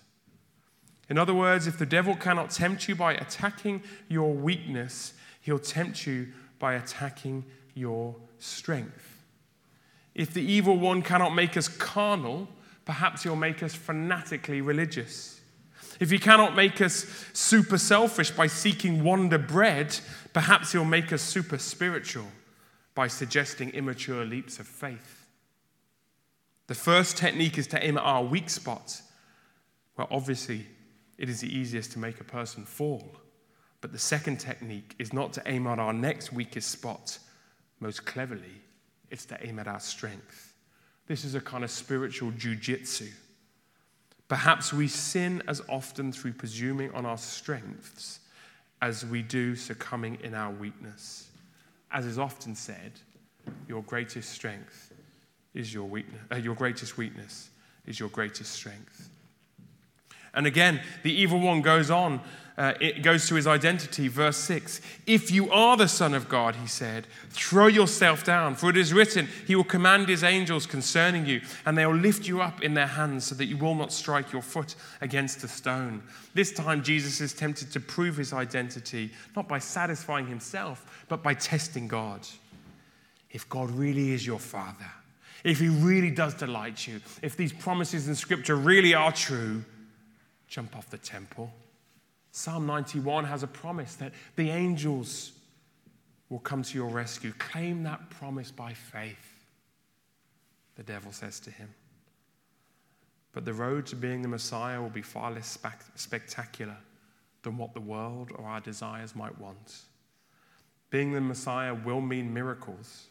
In 1.14 1.20
other 1.20 1.36
words, 1.36 1.68
if 1.68 1.78
the 1.78 1.86
devil 1.86 2.16
cannot 2.16 2.50
tempt 2.50 2.90
you 2.90 2.96
by 2.96 3.14
attacking 3.14 3.84
your 4.10 4.34
weakness, 4.34 5.14
he'll 5.42 5.60
tempt 5.60 6.08
you 6.08 6.30
by 6.58 6.74
attacking 6.74 7.46
your 7.76 8.16
strength. 8.40 9.22
If 10.16 10.34
the 10.34 10.42
evil 10.42 10.76
one 10.76 11.04
cannot 11.04 11.36
make 11.36 11.56
us 11.56 11.68
carnal, 11.68 12.48
perhaps 12.86 13.22
he'll 13.22 13.36
make 13.36 13.62
us 13.62 13.76
fanatically 13.76 14.62
religious. 14.62 15.40
If 16.00 16.10
he 16.10 16.18
cannot 16.18 16.56
make 16.56 16.82
us 16.82 17.06
super 17.32 17.78
selfish 17.78 18.32
by 18.32 18.48
seeking 18.48 19.04
wonder 19.04 19.38
bread, 19.38 19.96
perhaps 20.34 20.72
he'll 20.72 20.84
make 20.84 21.14
us 21.14 21.22
super 21.22 21.60
spiritual 21.60 22.26
by 22.96 23.08
suggesting 23.08 23.70
immature 23.70 24.26
leaps 24.26 24.58
of 24.58 24.66
faith. 24.66 25.28
The 26.66 26.74
first 26.74 27.18
technique 27.18 27.60
is 27.60 27.68
to 27.68 27.86
aim 27.86 28.00
at 28.00 28.04
our 28.04 28.24
weak 28.24 28.50
spots. 28.50 29.04
Well, 29.96 30.08
obviously, 30.10 30.66
it 31.18 31.30
is 31.30 31.42
the 31.42 31.56
easiest 31.56 31.92
to 31.94 32.00
make 32.00 32.20
a 32.20 32.24
person 32.24 32.66
fall. 32.66 33.16
But 33.82 33.92
the 33.92 34.00
second 34.00 34.38
technique 34.40 34.96
is 34.98 35.14
not 35.14 35.34
to 35.34 35.44
aim 35.46 35.68
at 35.68 35.80
our 35.80 35.94
next 35.94 36.32
weakest 36.32 36.72
spot. 36.72 37.20
Most 37.80 38.06
cleverly, 38.06 38.62
it's 39.12 39.26
to 39.26 39.46
aim 39.46 39.60
at 39.60 39.68
our 39.68 39.80
strength. 39.80 40.54
This 41.08 41.26
is 41.26 41.36
a 41.36 41.42
kind 41.42 41.64
of 41.64 41.72
spiritual 41.72 42.32
jujitsu. 42.32 43.10
Perhaps 44.28 44.74
we 44.74 44.88
sin 44.88 45.44
as 45.48 45.62
often 45.68 46.12
through 46.12 46.34
presuming 46.34 46.92
on 46.94 47.06
our 47.06 47.18
strengths 47.18 48.22
as 48.82 49.06
we 49.06 49.22
do 49.22 49.56
succumbing 49.56 50.18
in 50.24 50.34
our 50.34 50.52
weakness. 50.52 51.28
As 51.92 52.06
is 52.06 52.18
often 52.18 52.56
said, 52.56 52.94
your 53.68 53.84
greatest 53.84 54.30
strength 54.30 54.94
is 55.54 55.74
your 55.74 55.84
weakness, 55.86 56.22
uh, 56.32 56.38
your 56.38 56.56
greatest 56.56 56.98
weakness 56.98 57.50
is 57.86 58.00
your 58.00 58.10
greatest 58.10 58.52
strength. 58.52 59.10
And 60.34 60.48
again, 60.48 60.82
the 61.04 61.14
evil 61.14 61.40
one 61.40 61.62
goes 61.62 61.92
on 61.92 62.22
uh, 62.56 62.74
it 62.80 63.02
goes 63.02 63.28
to 63.28 63.36
his 63.36 63.48
identity. 63.48 64.08
Verse 64.08 64.38
6 64.38 64.80
If 65.08 65.32
you 65.32 65.52
are 65.52 65.76
the 65.76 65.88
Son 65.88 66.14
of 66.14 66.30
God, 66.30 66.56
he 66.56 66.68
said, 66.68 67.08
throw 67.30 67.68
yourself 67.68 68.24
down, 68.24 68.56
for 68.56 68.70
it 68.70 68.78
is 68.78 68.94
written, 68.94 69.28
He 69.48 69.56
will 69.56 69.64
command 69.64 70.08
His 70.08 70.24
angels 70.24 70.66
concerning 70.66 71.26
you, 71.26 71.42
and 71.66 71.78
they 71.78 71.86
will 71.86 71.96
lift 71.96 72.28
you 72.28 72.42
up 72.42 72.62
in 72.62 72.76
their 72.76 72.88
hands 72.88 73.26
so 73.26 73.36
that 73.36 73.46
you 73.46 73.58
will 73.58 73.76
not 73.76 73.92
strike 73.92 74.32
your 74.32 74.44
foot 74.44 74.76
against 75.02 75.44
a 75.44 75.48
stone. 75.48 76.04
This 76.36 76.52
time, 76.52 76.84
Jesus 76.84 77.22
is 77.22 77.34
tempted 77.34 77.72
to 77.72 77.80
prove 77.80 78.18
his 78.18 78.34
identity, 78.34 79.12
not 79.36 79.48
by 79.48 79.60
satisfying 79.60 80.28
himself, 80.28 81.06
but 81.10 81.24
by 81.24 81.34
testing 81.34 81.88
God. 81.88 82.22
If 83.32 83.50
God 83.50 83.72
really 83.72 84.12
is 84.12 84.28
your 84.28 84.40
Father, 84.40 84.92
if 85.44 85.60
He 85.60 85.68
really 85.68 86.12
does 86.12 86.36
delight 86.36 86.88
you, 86.88 87.02
if 87.24 87.36
these 87.36 87.52
promises 87.52 88.08
in 88.08 88.14
Scripture 88.14 88.56
really 88.56 88.94
are 88.94 89.12
true, 89.12 89.64
jump 90.54 90.76
off 90.78 90.90
the 90.90 90.98
temple 91.00 91.52
Psalm 92.36 92.66
91 92.66 93.26
has 93.26 93.44
a 93.44 93.48
promise 93.48 93.94
that 93.98 94.12
the 94.38 94.50
angels 94.50 95.34
will 96.30 96.40
come 96.40 96.64
to 96.64 96.76
your 96.76 96.88
rescue. 96.88 97.32
Claim 97.38 97.84
that 97.84 98.10
promise 98.10 98.50
by 98.50 98.74
faith, 98.74 99.46
the 100.76 100.82
devil 100.82 101.12
says 101.12 101.40
to 101.42 101.52
him. 101.52 101.70
But 103.34 103.46
the 103.46 103.54
road 103.54 103.86
to 103.86 103.96
being 103.96 104.24
the 104.24 104.28
Messiah 104.28 104.82
will 104.82 104.90
be 104.90 105.04
far 105.04 105.32
less 105.32 105.60
spectacular 105.94 106.78
than 107.44 107.56
what 107.56 107.76
the 107.76 107.82
world 107.82 108.32
or 108.36 108.46
our 108.46 108.62
desires 108.62 109.16
might 109.16 109.38
want. 109.40 109.82
Being 110.90 111.12
the 111.14 111.22
Messiah 111.22 111.76
will 111.76 112.02
mean 112.02 112.34
miracles. 112.34 113.10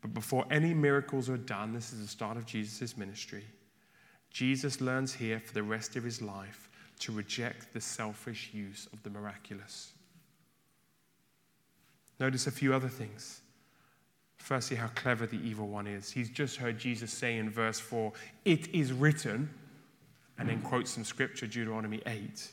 But 0.00 0.14
before 0.14 0.46
any 0.50 0.72
miracles 0.72 1.28
are 1.28 1.36
done, 1.36 1.74
this 1.74 1.92
is 1.92 2.00
the 2.00 2.08
start 2.08 2.38
of 2.38 2.46
Jesus' 2.46 2.96
ministry. 2.96 3.44
Jesus 4.30 4.80
learns 4.80 5.12
here 5.12 5.40
for 5.40 5.52
the 5.52 5.62
rest 5.62 5.96
of 5.96 6.04
his 6.04 6.22
life 6.22 6.65
to 7.00 7.12
reject 7.12 7.72
the 7.72 7.80
selfish 7.80 8.50
use 8.52 8.88
of 8.92 9.02
the 9.02 9.10
miraculous. 9.10 9.92
Notice 12.18 12.46
a 12.46 12.50
few 12.50 12.74
other 12.74 12.88
things. 12.88 13.40
Firstly, 14.38 14.76
how 14.76 14.88
clever 14.88 15.26
the 15.26 15.38
evil 15.38 15.68
one 15.68 15.86
is. 15.86 16.10
He's 16.10 16.30
just 16.30 16.56
heard 16.56 16.78
Jesus 16.78 17.12
say 17.12 17.36
in 17.36 17.50
verse 17.50 17.80
4, 17.80 18.12
It 18.44 18.74
is 18.74 18.92
written, 18.92 19.50
and 20.38 20.48
then 20.48 20.62
quotes 20.62 20.92
some 20.92 21.04
scripture, 21.04 21.46
Deuteronomy 21.46 22.00
8. 22.06 22.48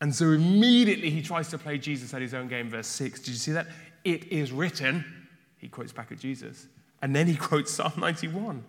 And 0.00 0.14
so 0.14 0.32
immediately 0.32 1.10
he 1.10 1.22
tries 1.22 1.48
to 1.48 1.58
play 1.58 1.78
Jesus 1.78 2.12
at 2.12 2.20
his 2.20 2.34
own 2.34 2.48
game, 2.48 2.68
verse 2.68 2.88
6. 2.88 3.20
Did 3.20 3.28
you 3.28 3.34
see 3.34 3.52
that? 3.52 3.68
It 4.04 4.30
is 4.32 4.52
written. 4.52 5.04
He 5.58 5.68
quotes 5.68 5.92
back 5.92 6.12
at 6.12 6.18
Jesus. 6.18 6.66
And 7.00 7.14
then 7.14 7.26
he 7.26 7.36
quotes 7.36 7.72
Psalm 7.72 7.92
91. 7.96 8.62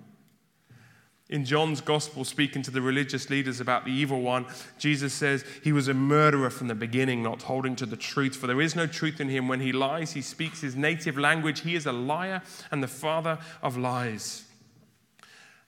In 1.29 1.43
John's 1.43 1.81
gospel, 1.81 2.24
speaking 2.24 2.62
to 2.62 2.72
the 2.72 2.81
religious 2.81 3.29
leaders 3.29 3.60
about 3.60 3.84
the 3.84 3.91
evil 3.91 4.22
one, 4.22 4.46
Jesus 4.77 5.13
says 5.13 5.43
he 5.62 5.74
was 5.74 5.89
a 5.89 5.93
murderer 5.93 6.50
from 6.50 6.69
the 6.69 6.75
beginning, 6.75 7.22
not 7.22 7.41
holding 7.41 7.75
to 7.77 7.86
the 7.86 7.98
truth, 7.98 8.36
for 8.36 8.48
there 8.48 8.62
is 8.62 8.77
no 8.77 8.88
truth 8.88 9.19
in 9.19 9.27
him. 9.27 9.50
When 9.50 9.60
he 9.60 9.74
lies, 9.74 10.13
he 10.13 10.22
speaks 10.22 10.62
his 10.62 10.77
native 10.77 11.17
language. 11.17 11.62
He 11.62 11.75
is 11.75 11.86
a 11.86 11.91
liar 11.91 12.41
and 12.72 12.81
the 12.81 12.88
father 12.88 13.39
of 13.62 13.75
lies. 13.75 14.46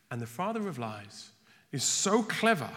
And 0.09 0.21
the 0.21 0.27
father 0.27 0.65
of 0.67 0.79
lies 0.79 1.31
is 1.73 1.83
so 1.83 2.23
clever 2.23 2.69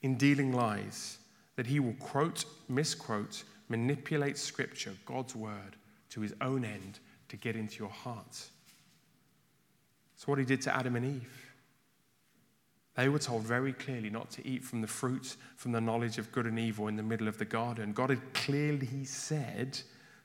in 0.00 0.16
dealing 0.16 0.52
lies 0.52 1.18
that 1.56 1.66
he 1.66 1.80
will 1.80 1.94
quote, 1.94 2.46
misquote, 2.66 3.44
manipulate 3.68 4.38
scripture, 4.38 4.94
God's 5.04 5.36
word, 5.36 5.76
to 6.10 6.22
his 6.22 6.34
own 6.40 6.64
end 6.64 6.98
to 7.28 7.36
get 7.36 7.56
into 7.56 7.78
your 7.78 7.90
heart. 7.90 8.48
That's 10.14 10.26
what 10.26 10.38
he 10.38 10.46
did 10.46 10.62
to 10.62 10.74
Adam 10.74 10.96
and 10.96 11.04
Eve. 11.04 11.43
They 12.94 13.08
were 13.08 13.18
told 13.18 13.42
very 13.42 13.72
clearly 13.72 14.08
not 14.08 14.30
to 14.32 14.46
eat 14.46 14.64
from 14.64 14.80
the 14.80 14.86
fruit 14.86 15.36
from 15.56 15.72
the 15.72 15.80
knowledge 15.80 16.18
of 16.18 16.30
good 16.30 16.46
and 16.46 16.58
evil 16.58 16.86
in 16.86 16.96
the 16.96 17.02
middle 17.02 17.26
of 17.26 17.38
the 17.38 17.44
garden. 17.44 17.92
God 17.92 18.10
had 18.10 18.34
clearly 18.34 19.04
said, 19.04 19.80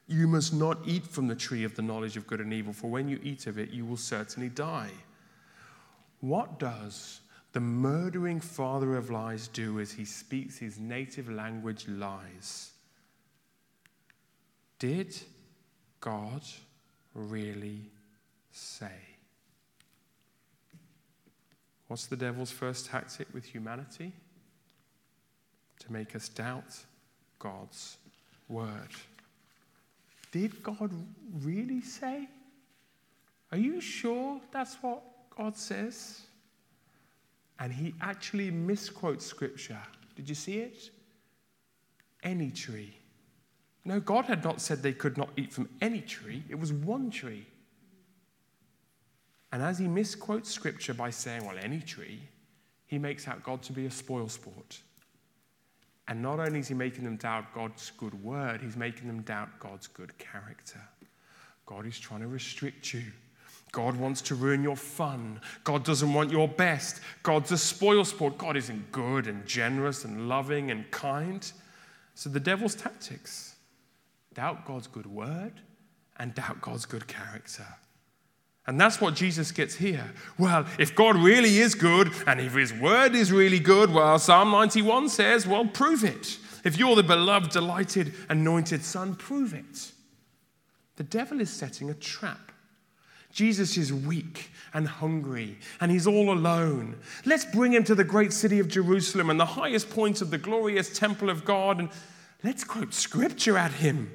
You 0.07 0.27
must 0.27 0.53
not 0.53 0.77
eat 0.85 1.07
from 1.07 1.27
the 1.27 1.35
tree 1.35 1.63
of 1.63 1.75
the 1.75 1.81
knowledge 1.81 2.15
of 2.15 2.27
good 2.27 2.41
and 2.41 2.53
evil, 2.53 2.73
for 2.73 2.89
when 2.89 3.09
you 3.09 3.19
eat 3.23 3.47
of 3.47 3.57
it, 3.57 3.71
you 3.71 3.85
will 3.85 3.97
certainly 3.97 4.49
die. 4.49 4.91
What 6.19 6.59
does 6.59 7.21
the 7.53 7.59
murdering 7.59 8.39
father 8.39 8.95
of 8.95 9.09
lies 9.09 9.47
do 9.47 9.79
as 9.79 9.91
he 9.91 10.05
speaks 10.05 10.57
his 10.57 10.77
native 10.77 11.29
language 11.29 11.87
lies? 11.87 12.71
Did 14.77 15.17
God 15.99 16.43
really 17.15 17.89
say? 18.51 19.08
What's 21.89 22.05
the 22.05 22.15
devil's 22.15 22.51
first 22.51 22.85
tactic 22.85 23.27
with 23.33 23.43
humanity? 23.43 24.13
To 25.79 25.91
make 25.91 26.15
us 26.15 26.29
doubt 26.29 26.77
God's 27.39 27.97
word. 28.47 28.91
Did 30.31 30.61
God 30.61 30.91
really 31.41 31.81
say? 31.81 32.29
Are 33.51 33.57
you 33.57 33.81
sure 33.81 34.39
that's 34.51 34.75
what 34.75 35.01
God 35.35 35.57
says? 35.57 36.21
And 37.59 37.73
he 37.73 37.95
actually 38.01 38.51
misquotes 38.51 39.25
scripture. 39.25 39.81
Did 40.15 40.29
you 40.29 40.35
see 40.35 40.59
it? 40.59 40.91
Any 42.21 42.51
tree. 42.51 42.95
No, 43.83 43.99
God 43.99 44.25
had 44.25 44.43
not 44.43 44.61
said 44.61 44.83
they 44.83 44.93
could 44.93 45.17
not 45.17 45.29
eat 45.37 45.51
from 45.51 45.67
any 45.81 46.01
tree, 46.01 46.43
it 46.49 46.59
was 46.59 46.71
one 46.71 47.09
tree. 47.09 47.47
And 49.51 49.63
as 49.63 49.79
he 49.79 49.87
misquotes 49.87 50.49
scripture 50.49 50.93
by 50.93 51.09
saying, 51.09 51.45
well, 51.45 51.57
any 51.61 51.79
tree, 51.79 52.19
he 52.85 52.97
makes 52.97 53.27
out 53.27 53.43
God 53.43 53.61
to 53.63 53.73
be 53.73 53.85
a 53.85 53.91
spoil 53.91 54.29
sport. 54.29 54.81
And 56.07 56.21
not 56.21 56.39
only 56.39 56.59
is 56.59 56.67
he 56.67 56.73
making 56.73 57.03
them 57.03 57.17
doubt 57.17 57.53
God's 57.53 57.91
good 57.91 58.23
word, 58.23 58.61
he's 58.61 58.75
making 58.75 59.07
them 59.07 59.21
doubt 59.21 59.59
God's 59.59 59.87
good 59.87 60.17
character. 60.17 60.81
God 61.65 61.85
is 61.85 61.99
trying 61.99 62.21
to 62.21 62.27
restrict 62.27 62.93
you. 62.93 63.03
God 63.71 63.95
wants 63.95 64.21
to 64.23 64.35
ruin 64.35 64.63
your 64.63 64.75
fun. 64.75 65.39
God 65.63 65.83
doesn't 65.83 66.11
want 66.11 66.31
your 66.31 66.47
best. 66.47 67.01
God's 67.21 67.51
a 67.51 67.57
spoil 67.57 68.03
sport. 68.03 68.39
God 68.39 68.57
isn't 68.57 68.91
good 68.91 69.27
and 69.27 69.45
generous 69.45 70.05
and 70.05 70.27
loving 70.27 70.71
and 70.71 70.89
kind. 70.89 71.51
So 72.15 72.29
the 72.29 72.39
devil's 72.39 72.73
tactics 72.75 73.55
doubt 74.33 74.65
God's 74.65 74.87
good 74.87 75.05
word 75.05 75.53
and 76.17 76.33
doubt 76.33 76.61
God's 76.61 76.85
good 76.85 77.07
character. 77.07 77.67
And 78.67 78.79
that's 78.79 79.01
what 79.01 79.15
Jesus 79.15 79.51
gets 79.51 79.75
here. 79.75 80.13
Well, 80.37 80.65
if 80.77 80.93
God 80.93 81.15
really 81.15 81.57
is 81.57 81.73
good 81.73 82.11
and 82.27 82.39
if 82.39 82.53
his 82.53 82.73
word 82.73 83.15
is 83.15 83.31
really 83.31 83.59
good, 83.59 83.91
well, 83.91 84.19
Psalm 84.19 84.51
91 84.51 85.09
says, 85.09 85.47
well, 85.47 85.65
prove 85.65 86.03
it. 86.03 86.37
If 86.63 86.77
you're 86.77 86.95
the 86.95 87.03
beloved, 87.03 87.51
delighted, 87.51 88.13
anointed 88.29 88.83
son, 88.83 89.15
prove 89.15 89.53
it. 89.53 89.91
The 90.97 91.03
devil 91.03 91.41
is 91.41 91.49
setting 91.49 91.89
a 91.89 91.93
trap. 91.93 92.51
Jesus 93.31 93.77
is 93.77 93.93
weak 93.93 94.51
and 94.73 94.87
hungry, 94.87 95.57
and 95.79 95.91
he's 95.91 96.07
all 96.07 96.31
alone. 96.33 96.97
Let's 97.25 97.45
bring 97.45 97.73
him 97.73 97.83
to 97.85 97.95
the 97.95 98.03
great 98.03 98.33
city 98.33 98.59
of 98.59 98.67
Jerusalem 98.67 99.29
and 99.29 99.39
the 99.39 99.45
highest 99.45 99.89
point 99.89 100.21
of 100.21 100.31
the 100.31 100.37
glorious 100.37 100.97
temple 100.97 101.29
of 101.29 101.45
God, 101.45 101.79
and 101.79 101.89
let's 102.43 102.63
quote 102.63 102.93
scripture 102.93 103.57
at 103.57 103.71
him. 103.71 104.11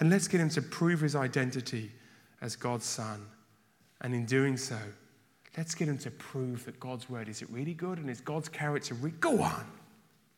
And 0.00 0.10
let's 0.10 0.26
get 0.26 0.40
him 0.40 0.48
to 0.50 0.62
prove 0.62 1.00
his 1.00 1.14
identity 1.14 1.92
as 2.40 2.56
God's 2.56 2.86
son. 2.86 3.26
And 4.00 4.14
in 4.14 4.26
doing 4.26 4.56
so, 4.56 4.78
let's 5.56 5.74
get 5.74 5.88
him 5.88 5.98
to 5.98 6.10
prove 6.10 6.64
that 6.64 6.80
God's 6.80 7.08
word 7.08 7.28
is 7.28 7.42
it 7.42 7.50
really 7.50 7.74
good 7.74 7.98
and 7.98 8.10
is 8.10 8.20
God's 8.20 8.48
character 8.48 8.94
re- 8.94 9.12
go 9.20 9.42
on. 9.42 9.66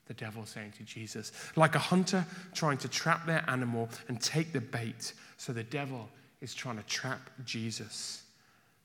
The 0.07 0.15
devil 0.15 0.47
saying 0.47 0.73
to 0.79 0.85
Jesus, 0.85 1.33
like 1.57 1.75
a 1.75 1.81
hunter 1.81 2.25
trying 2.55 2.79
to 2.79 2.89
trap 2.89 3.27
their 3.27 3.45
animal 3.49 3.89
and 4.09 4.21
take 4.21 4.53
the 4.53 4.61
bait. 4.61 5.15
So 5.37 5.53
the 5.53 5.65
devil 5.65 6.09
is 6.41 6.55
trying 6.55 6.77
to 6.77 6.85
trap 6.85 7.31
Jesus. 7.45 8.23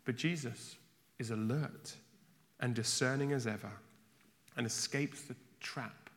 But 0.03 0.15
Jesus 0.15 0.77
is 1.19 1.29
alert 1.29 1.95
and 2.59 2.73
discerning 2.73 3.33
as 3.33 3.45
ever 3.45 3.71
and 4.57 4.65
escapes 4.65 5.21
the 5.21 5.35
trap 5.59 6.09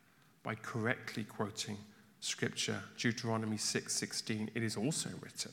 by 0.43 0.55
correctly 0.55 1.23
quoting 1.23 1.77
scripture 2.19 2.81
Deuteronomy 2.97 3.57
6:16 3.57 4.49
it 4.55 4.63
is 4.63 4.75
also 4.75 5.09
written 5.21 5.51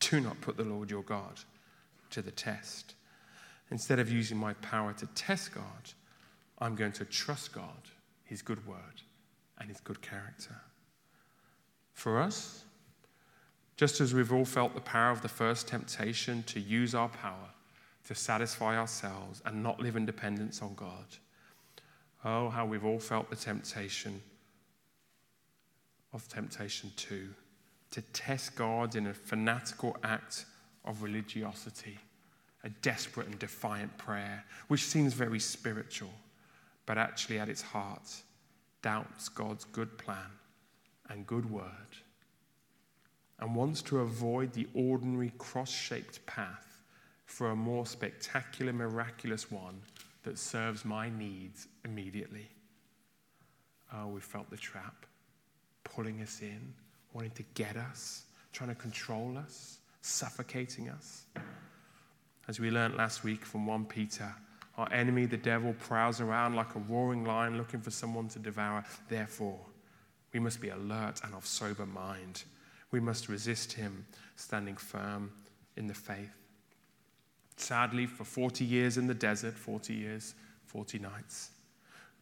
do 0.00 0.20
not 0.20 0.38
put 0.40 0.56
the 0.56 0.64
Lord 0.64 0.90
your 0.90 1.02
God 1.02 1.40
to 2.10 2.22
the 2.22 2.30
test. 2.30 2.94
Instead 3.70 3.98
of 3.98 4.10
using 4.10 4.36
my 4.36 4.54
power 4.54 4.92
to 4.94 5.06
test 5.14 5.54
God, 5.54 5.92
I'm 6.58 6.74
going 6.74 6.92
to 6.92 7.04
trust 7.04 7.52
God, 7.52 7.90
His 8.24 8.42
good 8.42 8.66
word, 8.66 9.02
and 9.58 9.68
His 9.68 9.80
good 9.80 10.00
character. 10.00 10.56
For 11.92 12.20
us, 12.20 12.64
just 13.76 14.00
as 14.00 14.14
we've 14.14 14.32
all 14.32 14.44
felt 14.44 14.74
the 14.74 14.80
power 14.80 15.10
of 15.10 15.22
the 15.22 15.28
first 15.28 15.68
temptation 15.68 16.42
to 16.44 16.60
use 16.60 16.94
our 16.94 17.08
power 17.08 17.50
to 18.06 18.14
satisfy 18.14 18.78
ourselves 18.78 19.42
and 19.44 19.62
not 19.62 19.80
live 19.80 19.96
in 19.96 20.06
dependence 20.06 20.62
on 20.62 20.74
God, 20.74 21.06
oh, 22.24 22.48
how 22.48 22.64
we've 22.64 22.84
all 22.84 23.00
felt 23.00 23.28
the 23.28 23.36
temptation 23.36 24.22
of 26.12 26.26
temptation 26.28 26.90
two, 26.96 27.28
to 27.90 28.00
test 28.00 28.56
God 28.56 28.96
in 28.96 29.06
a 29.06 29.14
fanatical 29.14 29.96
act 30.02 30.46
of 30.86 31.02
religiosity 31.02 31.98
a 32.66 32.68
desperate 32.82 33.28
and 33.28 33.38
defiant 33.38 33.96
prayer, 33.96 34.44
which 34.66 34.82
seems 34.82 35.12
very 35.12 35.38
spiritual, 35.38 36.10
but 36.84 36.98
actually 36.98 37.38
at 37.38 37.48
its 37.48 37.62
heart 37.62 38.10
doubts 38.82 39.28
God's 39.28 39.64
good 39.64 39.96
plan 39.98 40.30
and 41.08 41.26
good 41.26 41.48
word 41.48 41.62
and 43.38 43.54
wants 43.54 43.82
to 43.82 44.00
avoid 44.00 44.52
the 44.52 44.66
ordinary 44.74 45.32
cross 45.38 45.70
shaped 45.70 46.24
path 46.26 46.82
for 47.26 47.50
a 47.50 47.56
more 47.56 47.86
spectacular, 47.86 48.72
miraculous 48.72 49.50
one 49.50 49.80
that 50.24 50.38
serves 50.38 50.84
my 50.84 51.08
needs 51.10 51.68
immediately. 51.84 52.48
Oh, 53.94 54.08
we 54.08 54.20
felt 54.20 54.50
the 54.50 54.56
trap 54.56 55.06
pulling 55.84 56.20
us 56.20 56.40
in, 56.40 56.74
wanting 57.12 57.30
to 57.32 57.44
get 57.54 57.76
us, 57.76 58.24
trying 58.52 58.70
to 58.70 58.74
control 58.74 59.36
us, 59.38 59.78
suffocating 60.06 60.88
us. 60.88 61.26
As 62.48 62.60
we 62.60 62.70
learned 62.70 62.94
last 62.94 63.24
week 63.24 63.44
from 63.44 63.66
1 63.66 63.86
Peter, 63.86 64.32
our 64.78 64.90
enemy, 64.92 65.26
the 65.26 65.36
devil, 65.36 65.74
prowls 65.80 66.20
around 66.20 66.54
like 66.54 66.74
a 66.74 66.78
roaring 66.80 67.24
lion 67.24 67.56
looking 67.56 67.80
for 67.80 67.90
someone 67.90 68.28
to 68.28 68.38
devour. 68.38 68.84
Therefore, 69.08 69.58
we 70.32 70.40
must 70.40 70.60
be 70.60 70.68
alert 70.68 71.20
and 71.24 71.34
of 71.34 71.46
sober 71.46 71.86
mind. 71.86 72.44
We 72.90 73.00
must 73.00 73.28
resist 73.28 73.72
him, 73.72 74.06
standing 74.36 74.76
firm 74.76 75.32
in 75.76 75.86
the 75.86 75.94
faith. 75.94 76.30
Sadly, 77.56 78.06
for 78.06 78.24
40 78.24 78.64
years 78.64 78.98
in 78.98 79.06
the 79.06 79.14
desert, 79.14 79.54
40 79.54 79.94
years, 79.94 80.34
40 80.66 80.98
nights, 80.98 81.50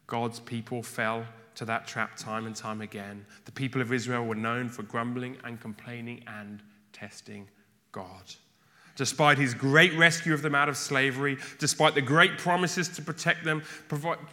God's 0.06 0.38
people 0.38 0.82
fell 0.82 1.26
to 1.56 1.64
that 1.64 1.86
trap 1.86 2.16
time 2.16 2.46
and 2.46 2.54
time 2.54 2.80
again. 2.80 3.26
The 3.44 3.52
people 3.52 3.80
of 3.80 3.92
Israel 3.92 4.24
were 4.24 4.34
known 4.34 4.68
for 4.68 4.84
grumbling 4.84 5.38
and 5.44 5.60
complaining 5.60 6.22
and 6.26 6.62
testing 6.92 7.48
God. 7.94 8.34
Despite 8.96 9.38
his 9.38 9.54
great 9.54 9.92
rescue 9.94 10.34
of 10.34 10.42
them 10.42 10.54
out 10.54 10.68
of 10.68 10.76
slavery, 10.76 11.36
despite 11.58 11.94
the 11.94 12.02
great 12.02 12.38
promises 12.38 12.88
to 12.90 13.02
protect 13.02 13.44
them, 13.44 13.62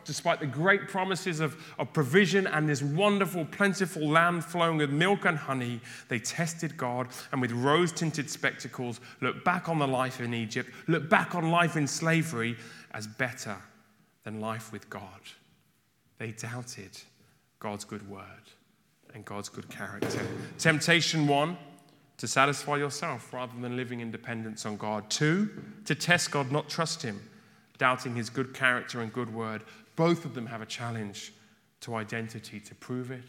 despite 0.06 0.40
the 0.40 0.46
great 0.46 0.88
promises 0.88 1.40
of, 1.40 1.56
of 1.80 1.92
provision 1.94 2.46
and 2.46 2.70
this 2.70 2.84
wonderful, 2.84 3.46
plentiful 3.46 4.08
land 4.08 4.46
flowing 4.46 4.78
with 4.78 4.92
milk 4.92 5.26
and 5.26 5.38
honey, 5.38 5.80
they 6.10 6.20
tested 6.20 6.78
God 6.78 7.08
and 7.32 7.42
with 7.42 7.52
rose 7.52 7.92
tinted 7.92 8.30
spectacles 8.30 9.00
looked 9.20 9.44
back 9.44 9.68
on 9.68 9.80
the 9.80 9.88
life 9.88 10.22
in 10.22 10.34
Egypt, 10.34 10.70
looked 10.88 11.10
back 11.10 11.34
on 11.34 11.50
life 11.50 11.76
in 11.76 11.88
slavery 11.88 12.56
as 12.92 13.08
better 13.08 13.58
than 14.24 14.40
life 14.40 14.72
with 14.72 14.88
God. 14.92 15.22
They 16.20 16.32
doubted 16.32 16.92
God's 17.58 17.84
good 17.84 18.08
word 18.08 18.52
and 19.16 19.26
God's 19.26 19.50
good 19.50 19.70
character. 19.70 20.22
Temptation 20.60 21.26
one, 21.28 21.58
to 22.22 22.28
satisfy 22.28 22.78
yourself 22.78 23.34
rather 23.34 23.52
than 23.60 23.76
living 23.76 24.00
in 24.00 24.12
dependence 24.12 24.64
on 24.68 24.78
God. 24.78 25.10
Two, 25.10 25.50
to 25.86 25.96
test 25.96 26.30
God, 26.30 26.52
not 26.52 26.70
trust 26.70 27.02
Him, 27.02 27.20
doubting 27.80 28.14
His 28.14 28.30
good 28.30 28.54
character 28.54 29.02
and 29.02 29.12
good 29.12 29.34
word. 29.34 29.64
Both 29.96 30.24
of 30.24 30.36
them 30.36 30.46
have 30.46 30.62
a 30.62 30.68
challenge 30.68 31.34
to 31.80 31.96
identity 31.96 32.60
to 32.60 32.76
prove 32.76 33.10
it 33.10 33.24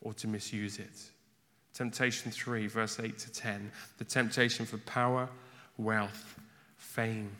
or 0.00 0.14
to 0.14 0.28
misuse 0.28 0.78
it. 0.78 1.10
Temptation 1.74 2.30
3, 2.30 2.68
verse 2.68 3.00
8 3.00 3.18
to 3.18 3.32
10, 3.32 3.72
the 3.98 4.04
temptation 4.04 4.64
for 4.64 4.78
power, 4.78 5.28
wealth, 5.76 6.38
fame, 6.76 7.32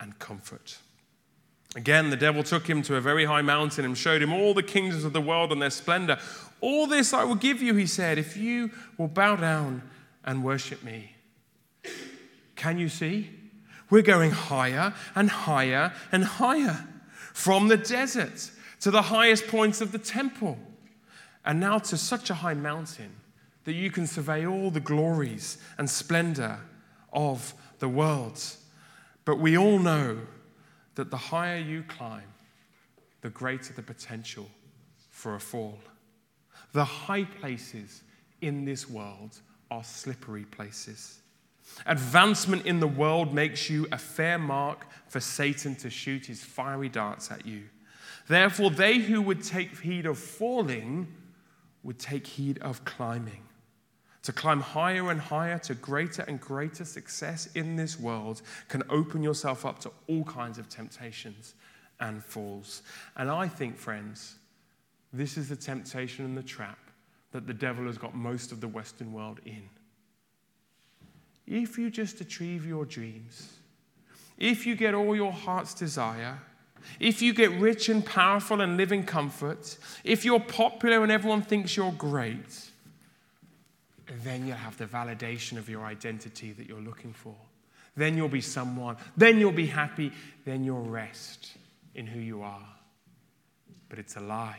and 0.00 0.18
comfort. 0.18 0.78
Again, 1.76 2.08
the 2.08 2.16
devil 2.16 2.42
took 2.42 2.66
him 2.66 2.80
to 2.84 2.96
a 2.96 3.00
very 3.02 3.26
high 3.26 3.42
mountain 3.42 3.84
and 3.84 3.96
showed 3.96 4.22
him 4.22 4.32
all 4.32 4.54
the 4.54 4.62
kingdoms 4.62 5.04
of 5.04 5.12
the 5.12 5.20
world 5.20 5.52
and 5.52 5.60
their 5.60 5.68
splendor. 5.68 6.18
All 6.62 6.86
this 6.86 7.12
I 7.12 7.24
will 7.24 7.34
give 7.34 7.60
you, 7.60 7.74
he 7.74 7.86
said, 7.86 8.16
if 8.16 8.38
you 8.38 8.70
will 8.96 9.08
bow 9.08 9.36
down 9.36 9.82
and 10.24 10.44
worship 10.44 10.82
me. 10.82 11.14
Can 12.56 12.78
you 12.78 12.88
see? 12.88 13.30
We're 13.88 14.02
going 14.02 14.30
higher 14.30 14.94
and 15.14 15.30
higher 15.30 15.92
and 16.12 16.24
higher 16.24 16.86
from 17.32 17.68
the 17.68 17.76
desert 17.76 18.50
to 18.80 18.90
the 18.90 19.02
highest 19.02 19.48
points 19.48 19.80
of 19.80 19.92
the 19.92 19.98
temple, 19.98 20.58
and 21.44 21.58
now 21.58 21.78
to 21.78 21.96
such 21.96 22.30
a 22.30 22.34
high 22.34 22.54
mountain 22.54 23.16
that 23.64 23.72
you 23.72 23.90
can 23.90 24.06
survey 24.06 24.46
all 24.46 24.70
the 24.70 24.80
glories 24.80 25.58
and 25.78 25.88
splendor 25.88 26.58
of 27.12 27.54
the 27.78 27.88
world. 27.88 28.42
But 29.24 29.38
we 29.38 29.56
all 29.56 29.78
know 29.78 30.18
that 30.94 31.10
the 31.10 31.16
higher 31.16 31.58
you 31.58 31.82
climb, 31.82 32.32
the 33.20 33.30
greater 33.30 33.72
the 33.72 33.82
potential 33.82 34.48
for 35.10 35.34
a 35.34 35.40
fall. 35.40 35.78
The 36.72 36.84
high 36.84 37.24
places 37.24 38.02
in 38.40 38.64
this 38.64 38.88
world 38.88 39.40
are 39.70 39.84
slippery 39.84 40.44
places. 40.44 41.20
Advancement 41.86 42.66
in 42.66 42.80
the 42.80 42.86
world 42.86 43.32
makes 43.32 43.70
you 43.70 43.86
a 43.92 43.98
fair 43.98 44.38
mark 44.38 44.86
for 45.08 45.20
Satan 45.20 45.74
to 45.76 45.90
shoot 45.90 46.26
his 46.26 46.42
fiery 46.42 46.88
darts 46.88 47.30
at 47.30 47.46
you. 47.46 47.62
Therefore, 48.28 48.70
they 48.70 48.98
who 48.98 49.22
would 49.22 49.42
take 49.42 49.78
heed 49.80 50.06
of 50.06 50.18
falling 50.18 51.08
would 51.82 51.98
take 51.98 52.26
heed 52.26 52.58
of 52.58 52.84
climbing. 52.84 53.42
To 54.24 54.32
climb 54.32 54.60
higher 54.60 55.10
and 55.10 55.20
higher 55.20 55.58
to 55.60 55.74
greater 55.74 56.22
and 56.22 56.38
greater 56.38 56.84
success 56.84 57.48
in 57.54 57.76
this 57.76 57.98
world 57.98 58.42
can 58.68 58.82
open 58.90 59.22
yourself 59.22 59.64
up 59.64 59.78
to 59.80 59.90
all 60.08 60.24
kinds 60.24 60.58
of 60.58 60.68
temptations 60.68 61.54
and 62.00 62.22
falls. 62.22 62.82
And 63.16 63.30
I 63.30 63.48
think, 63.48 63.78
friends, 63.78 64.36
this 65.12 65.38
is 65.38 65.48
the 65.48 65.56
temptation 65.56 66.24
and 66.24 66.36
the 66.36 66.42
trap 66.42 66.78
that 67.32 67.46
the 67.46 67.54
devil 67.54 67.86
has 67.86 67.98
got 67.98 68.14
most 68.14 68.52
of 68.52 68.60
the 68.60 68.68
Western 68.68 69.12
world 69.12 69.40
in. 69.44 69.68
If 71.46 71.78
you 71.78 71.90
just 71.90 72.20
achieve 72.20 72.66
your 72.66 72.84
dreams, 72.84 73.52
if 74.38 74.66
you 74.66 74.74
get 74.74 74.94
all 74.94 75.14
your 75.14 75.32
heart's 75.32 75.74
desire, 75.74 76.38
if 76.98 77.20
you 77.20 77.32
get 77.34 77.50
rich 77.52 77.88
and 77.88 78.04
powerful 78.04 78.60
and 78.60 78.76
live 78.76 78.92
in 78.92 79.04
comfort, 79.04 79.76
if 80.04 80.24
you're 80.24 80.40
popular 80.40 81.02
and 81.02 81.12
everyone 81.12 81.42
thinks 81.42 81.76
you're 81.76 81.92
great, 81.92 82.70
then 84.24 84.46
you'll 84.46 84.56
have 84.56 84.76
the 84.78 84.86
validation 84.86 85.56
of 85.56 85.68
your 85.68 85.84
identity 85.84 86.52
that 86.52 86.66
you're 86.66 86.80
looking 86.80 87.12
for. 87.12 87.34
Then 87.96 88.16
you'll 88.16 88.28
be 88.28 88.40
someone. 88.40 88.96
Then 89.16 89.38
you'll 89.38 89.52
be 89.52 89.66
happy. 89.66 90.12
Then 90.44 90.64
you'll 90.64 90.84
rest 90.84 91.52
in 91.94 92.06
who 92.06 92.20
you 92.20 92.42
are. 92.42 92.66
But 93.88 93.98
it's 93.98 94.16
a 94.16 94.20
lie. 94.20 94.58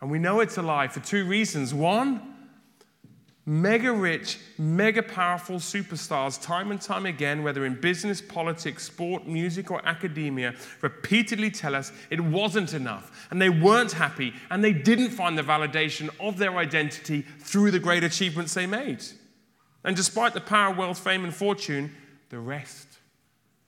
And 0.00 0.10
we 0.10 0.18
know 0.18 0.40
it's 0.40 0.56
a 0.56 0.62
lie 0.62 0.88
for 0.88 1.00
two 1.00 1.26
reasons. 1.26 1.74
One, 1.74 2.30
mega 3.44 3.92
rich, 3.92 4.38
mega 4.58 5.02
powerful 5.02 5.56
superstars, 5.56 6.40
time 6.40 6.70
and 6.70 6.80
time 6.80 7.04
again, 7.04 7.42
whether 7.42 7.66
in 7.66 7.80
business, 7.80 8.22
politics, 8.22 8.84
sport, 8.84 9.26
music, 9.26 9.70
or 9.70 9.86
academia, 9.86 10.54
repeatedly 10.80 11.50
tell 11.50 11.74
us 11.74 11.92
it 12.10 12.20
wasn't 12.20 12.72
enough, 12.72 13.28
and 13.30 13.42
they 13.42 13.50
weren't 13.50 13.92
happy, 13.92 14.32
and 14.50 14.62
they 14.62 14.72
didn't 14.72 15.10
find 15.10 15.36
the 15.36 15.42
validation 15.42 16.08
of 16.20 16.38
their 16.38 16.56
identity 16.56 17.22
through 17.38 17.70
the 17.70 17.78
great 17.78 18.04
achievements 18.04 18.54
they 18.54 18.66
made. 18.66 19.02
And 19.84 19.96
despite 19.96 20.34
the 20.34 20.40
power, 20.40 20.74
wealth, 20.74 20.98
fame, 20.98 21.24
and 21.24 21.34
fortune, 21.34 21.94
the 22.28 22.38
rest 22.38 22.86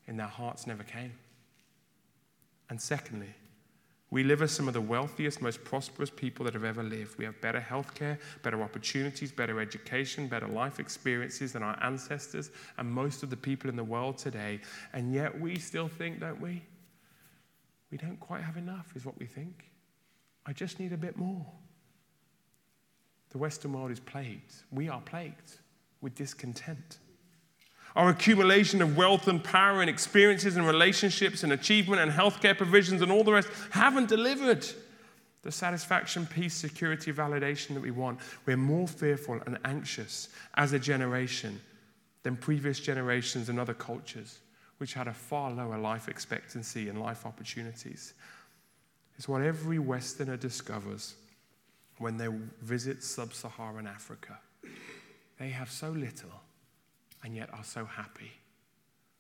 in 0.06 0.16
their 0.16 0.26
hearts 0.26 0.66
never 0.66 0.84
came. 0.84 1.12
And 2.70 2.80
secondly, 2.80 3.34
we 4.12 4.22
live 4.22 4.42
as 4.42 4.52
some 4.52 4.68
of 4.68 4.74
the 4.74 4.80
wealthiest, 4.80 5.40
most 5.40 5.64
prosperous 5.64 6.10
people 6.10 6.44
that 6.44 6.52
have 6.52 6.64
ever 6.64 6.82
lived. 6.82 7.16
We 7.16 7.24
have 7.24 7.40
better 7.40 7.58
healthcare, 7.66 8.18
better 8.42 8.62
opportunities, 8.62 9.32
better 9.32 9.58
education, 9.58 10.28
better 10.28 10.46
life 10.46 10.78
experiences 10.78 11.54
than 11.54 11.62
our 11.62 11.82
ancestors 11.82 12.50
and 12.76 12.92
most 12.92 13.22
of 13.22 13.30
the 13.30 13.38
people 13.38 13.70
in 13.70 13.76
the 13.76 13.82
world 13.82 14.18
today. 14.18 14.60
And 14.92 15.14
yet 15.14 15.40
we 15.40 15.58
still 15.58 15.88
think, 15.88 16.20
don't 16.20 16.42
we? 16.42 16.62
We 17.90 17.96
don't 17.96 18.20
quite 18.20 18.42
have 18.42 18.58
enough, 18.58 18.92
is 18.94 19.06
what 19.06 19.18
we 19.18 19.24
think. 19.24 19.70
I 20.44 20.52
just 20.52 20.78
need 20.78 20.92
a 20.92 20.98
bit 20.98 21.16
more. 21.16 21.46
The 23.30 23.38
Western 23.38 23.72
world 23.72 23.90
is 23.90 24.00
plagued. 24.00 24.52
We 24.70 24.90
are 24.90 25.00
plagued 25.00 25.56
with 26.02 26.14
discontent. 26.14 26.98
Our 27.94 28.08
accumulation 28.08 28.80
of 28.80 28.96
wealth 28.96 29.28
and 29.28 29.42
power 29.42 29.80
and 29.80 29.90
experiences 29.90 30.56
and 30.56 30.66
relationships 30.66 31.42
and 31.42 31.52
achievement 31.52 32.00
and 32.00 32.10
healthcare 32.10 32.56
provisions 32.56 33.02
and 33.02 33.12
all 33.12 33.24
the 33.24 33.32
rest 33.32 33.48
haven't 33.70 34.08
delivered 34.08 34.66
the 35.42 35.52
satisfaction, 35.52 36.24
peace, 36.26 36.54
security, 36.54 37.12
validation 37.12 37.74
that 37.74 37.82
we 37.82 37.90
want. 37.90 38.20
We're 38.46 38.56
more 38.56 38.88
fearful 38.88 39.40
and 39.44 39.58
anxious 39.64 40.28
as 40.54 40.72
a 40.72 40.78
generation 40.78 41.60
than 42.22 42.36
previous 42.36 42.78
generations 42.78 43.48
and 43.48 43.58
other 43.58 43.74
cultures, 43.74 44.38
which 44.78 44.94
had 44.94 45.08
a 45.08 45.12
far 45.12 45.50
lower 45.50 45.76
life 45.76 46.08
expectancy 46.08 46.88
and 46.88 47.00
life 47.00 47.26
opportunities. 47.26 48.14
It's 49.18 49.28
what 49.28 49.42
every 49.42 49.78
Westerner 49.78 50.36
discovers 50.36 51.14
when 51.98 52.16
they 52.16 52.28
visit 52.62 53.02
sub 53.02 53.34
Saharan 53.34 53.86
Africa. 53.86 54.38
They 55.38 55.50
have 55.50 55.70
so 55.70 55.90
little 55.90 56.30
and 57.22 57.34
yet 57.34 57.50
are 57.52 57.64
so 57.64 57.84
happy. 57.84 58.32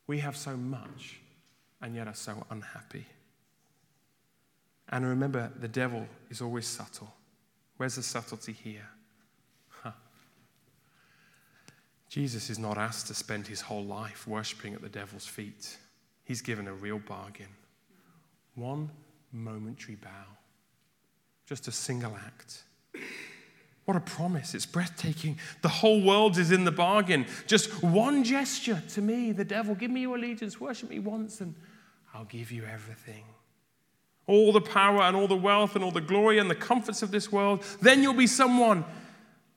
We 0.06 0.18
have 0.18 0.36
so 0.36 0.56
much 0.56 1.20
and 1.80 1.94
yet 1.94 2.06
are 2.06 2.14
so 2.14 2.44
unhappy. 2.50 3.06
And 4.88 5.06
remember, 5.06 5.50
the 5.58 5.68
devil 5.68 6.06
is 6.30 6.40
always 6.40 6.66
subtle. 6.66 7.12
Where's 7.76 7.96
the 7.96 8.02
subtlety 8.02 8.52
here? 8.52 8.88
Huh. 9.68 9.92
Jesus 12.08 12.50
is 12.50 12.58
not 12.58 12.76
asked 12.78 13.06
to 13.06 13.14
spend 13.14 13.46
his 13.46 13.62
whole 13.62 13.84
life 13.84 14.26
worshipping 14.26 14.74
at 14.74 14.82
the 14.82 14.88
devil's 14.88 15.26
feet. 15.26 15.78
He's 16.24 16.42
given 16.42 16.68
a 16.68 16.74
real 16.74 16.98
bargain. 16.98 17.48
One 18.54 18.90
momentary 19.32 19.96
bow, 19.96 20.26
just 21.46 21.68
a 21.68 21.72
single 21.72 22.16
act. 22.26 22.64
What 23.84 23.96
a 23.96 24.00
promise. 24.00 24.54
It's 24.54 24.66
breathtaking. 24.66 25.38
The 25.62 25.68
whole 25.68 26.02
world 26.02 26.38
is 26.38 26.52
in 26.52 26.64
the 26.64 26.70
bargain. 26.70 27.26
Just 27.46 27.82
one 27.82 28.22
gesture 28.22 28.82
to 28.90 29.00
me, 29.00 29.32
the 29.32 29.44
devil, 29.44 29.74
give 29.74 29.90
me 29.90 30.02
your 30.02 30.16
allegiance, 30.16 30.60
worship 30.60 30.88
me 30.88 31.00
once, 31.00 31.40
and 31.40 31.54
I'll 32.14 32.24
give 32.24 32.52
you 32.52 32.64
everything. 32.64 33.24
All 34.28 34.52
the 34.52 34.60
power 34.60 35.02
and 35.02 35.16
all 35.16 35.26
the 35.26 35.36
wealth 35.36 35.74
and 35.74 35.82
all 35.82 35.90
the 35.90 36.00
glory 36.00 36.38
and 36.38 36.48
the 36.48 36.54
comforts 36.54 37.02
of 37.02 37.10
this 37.10 37.32
world. 37.32 37.64
Then 37.80 38.02
you'll 38.02 38.14
be 38.14 38.28
someone. 38.28 38.84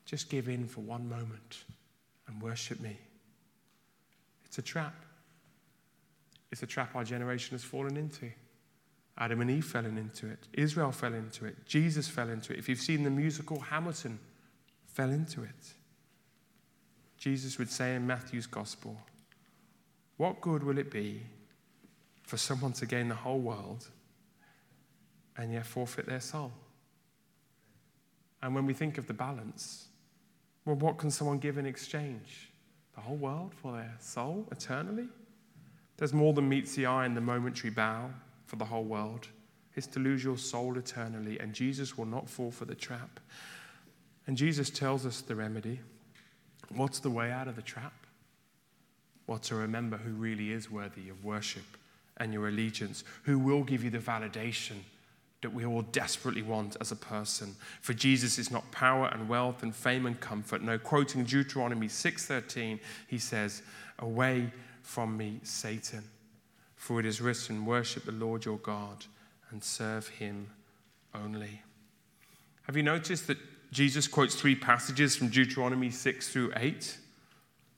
Just 0.06 0.28
give 0.28 0.48
in 0.48 0.66
for 0.66 0.80
one 0.80 1.08
moment 1.08 1.64
and 2.26 2.42
worship 2.42 2.80
me. 2.80 2.96
It's 4.44 4.58
a 4.58 4.62
trap. 4.62 4.94
It's 6.50 6.62
a 6.62 6.66
trap 6.66 6.96
our 6.96 7.04
generation 7.04 7.54
has 7.54 7.62
fallen 7.62 7.96
into. 7.96 8.30
Adam 9.18 9.40
and 9.40 9.50
Eve 9.50 9.64
fell 9.64 9.86
into 9.86 10.26
it. 10.26 10.46
Israel 10.52 10.92
fell 10.92 11.14
into 11.14 11.46
it. 11.46 11.64
Judas 11.64 12.08
fell 12.08 12.28
into 12.28 12.52
it. 12.52 12.58
If 12.58 12.68
you've 12.68 12.80
seen 12.80 13.02
the 13.02 13.10
musical 13.10 13.58
Hamilton, 13.60 14.18
fell 14.86 15.10
into 15.10 15.42
it. 15.42 15.72
Jesus 17.16 17.58
would 17.58 17.70
say 17.70 17.94
in 17.94 18.06
Matthew's 18.06 18.46
gospel, 18.46 18.98
What 20.18 20.40
good 20.42 20.62
will 20.62 20.78
it 20.78 20.90
be 20.90 21.22
for 22.22 22.36
someone 22.36 22.72
to 22.74 22.86
gain 22.86 23.08
the 23.08 23.14
whole 23.14 23.38
world 23.38 23.88
and 25.38 25.52
yet 25.52 25.64
forfeit 25.64 26.06
their 26.06 26.20
soul? 26.20 26.52
And 28.42 28.54
when 28.54 28.66
we 28.66 28.74
think 28.74 28.98
of 28.98 29.06
the 29.06 29.14
balance, 29.14 29.88
well, 30.66 30.76
what 30.76 30.98
can 30.98 31.10
someone 31.10 31.38
give 31.38 31.56
in 31.56 31.64
exchange? 31.64 32.50
The 32.94 33.00
whole 33.00 33.16
world 33.16 33.54
for 33.54 33.72
their 33.72 33.94
soul 33.98 34.46
eternally? 34.52 35.08
There's 35.96 36.12
more 36.12 36.34
than 36.34 36.48
meets 36.48 36.74
the 36.74 36.84
eye 36.84 37.06
in 37.06 37.14
the 37.14 37.20
momentary 37.22 37.70
bow 37.70 38.10
for 38.46 38.56
the 38.56 38.64
whole 38.64 38.84
world. 38.84 39.28
It's 39.74 39.86
to 39.88 40.00
lose 40.00 40.24
your 40.24 40.38
soul 40.38 40.78
eternally, 40.78 41.38
and 41.38 41.52
Jesus 41.52 41.98
will 41.98 42.06
not 42.06 42.28
fall 42.28 42.50
for 42.50 42.64
the 42.64 42.74
trap. 42.74 43.20
And 44.26 44.36
Jesus 44.36 44.70
tells 44.70 45.04
us 45.04 45.20
the 45.20 45.36
remedy. 45.36 45.80
What's 46.70 46.98
the 46.98 47.10
way 47.10 47.30
out 47.30 47.46
of 47.46 47.56
the 47.56 47.62
trap? 47.62 47.92
Well, 49.26 49.38
to 49.40 49.54
remember 49.54 49.96
who 49.96 50.12
really 50.12 50.52
is 50.52 50.70
worthy 50.70 51.08
of 51.08 51.24
worship 51.24 51.64
and 52.16 52.32
your 52.32 52.48
allegiance, 52.48 53.04
who 53.24 53.38
will 53.38 53.62
give 53.62 53.84
you 53.84 53.90
the 53.90 53.98
validation 53.98 54.76
that 55.42 55.52
we 55.52 55.64
all 55.64 55.82
desperately 55.82 56.42
want 56.42 56.76
as 56.80 56.90
a 56.90 56.96
person. 56.96 57.54
For 57.82 57.92
Jesus 57.92 58.38
is 58.38 58.50
not 58.50 58.70
power 58.72 59.08
and 59.12 59.28
wealth 59.28 59.62
and 59.62 59.74
fame 59.74 60.06
and 60.06 60.18
comfort. 60.18 60.62
No, 60.62 60.78
quoting 60.78 61.24
Deuteronomy 61.24 61.88
6:13, 61.88 62.80
he 63.06 63.18
says, 63.18 63.62
"Away 63.98 64.52
from 64.82 65.16
me, 65.16 65.40
Satan, 65.42 66.08
for 66.86 67.00
it 67.00 67.06
is 67.06 67.20
written, 67.20 67.66
worship 67.66 68.04
the 68.04 68.12
Lord 68.12 68.44
your 68.44 68.58
God 68.58 69.06
and 69.50 69.62
serve 69.62 70.06
him 70.06 70.50
only." 71.12 71.62
Have 72.62 72.76
you 72.76 72.84
noticed 72.84 73.26
that 73.26 73.38
Jesus 73.72 74.06
quotes 74.06 74.36
three 74.36 74.54
passages 74.54 75.16
from 75.16 75.28
Deuteronomy 75.28 75.90
6 75.90 76.28
through 76.28 76.52
8? 76.54 76.98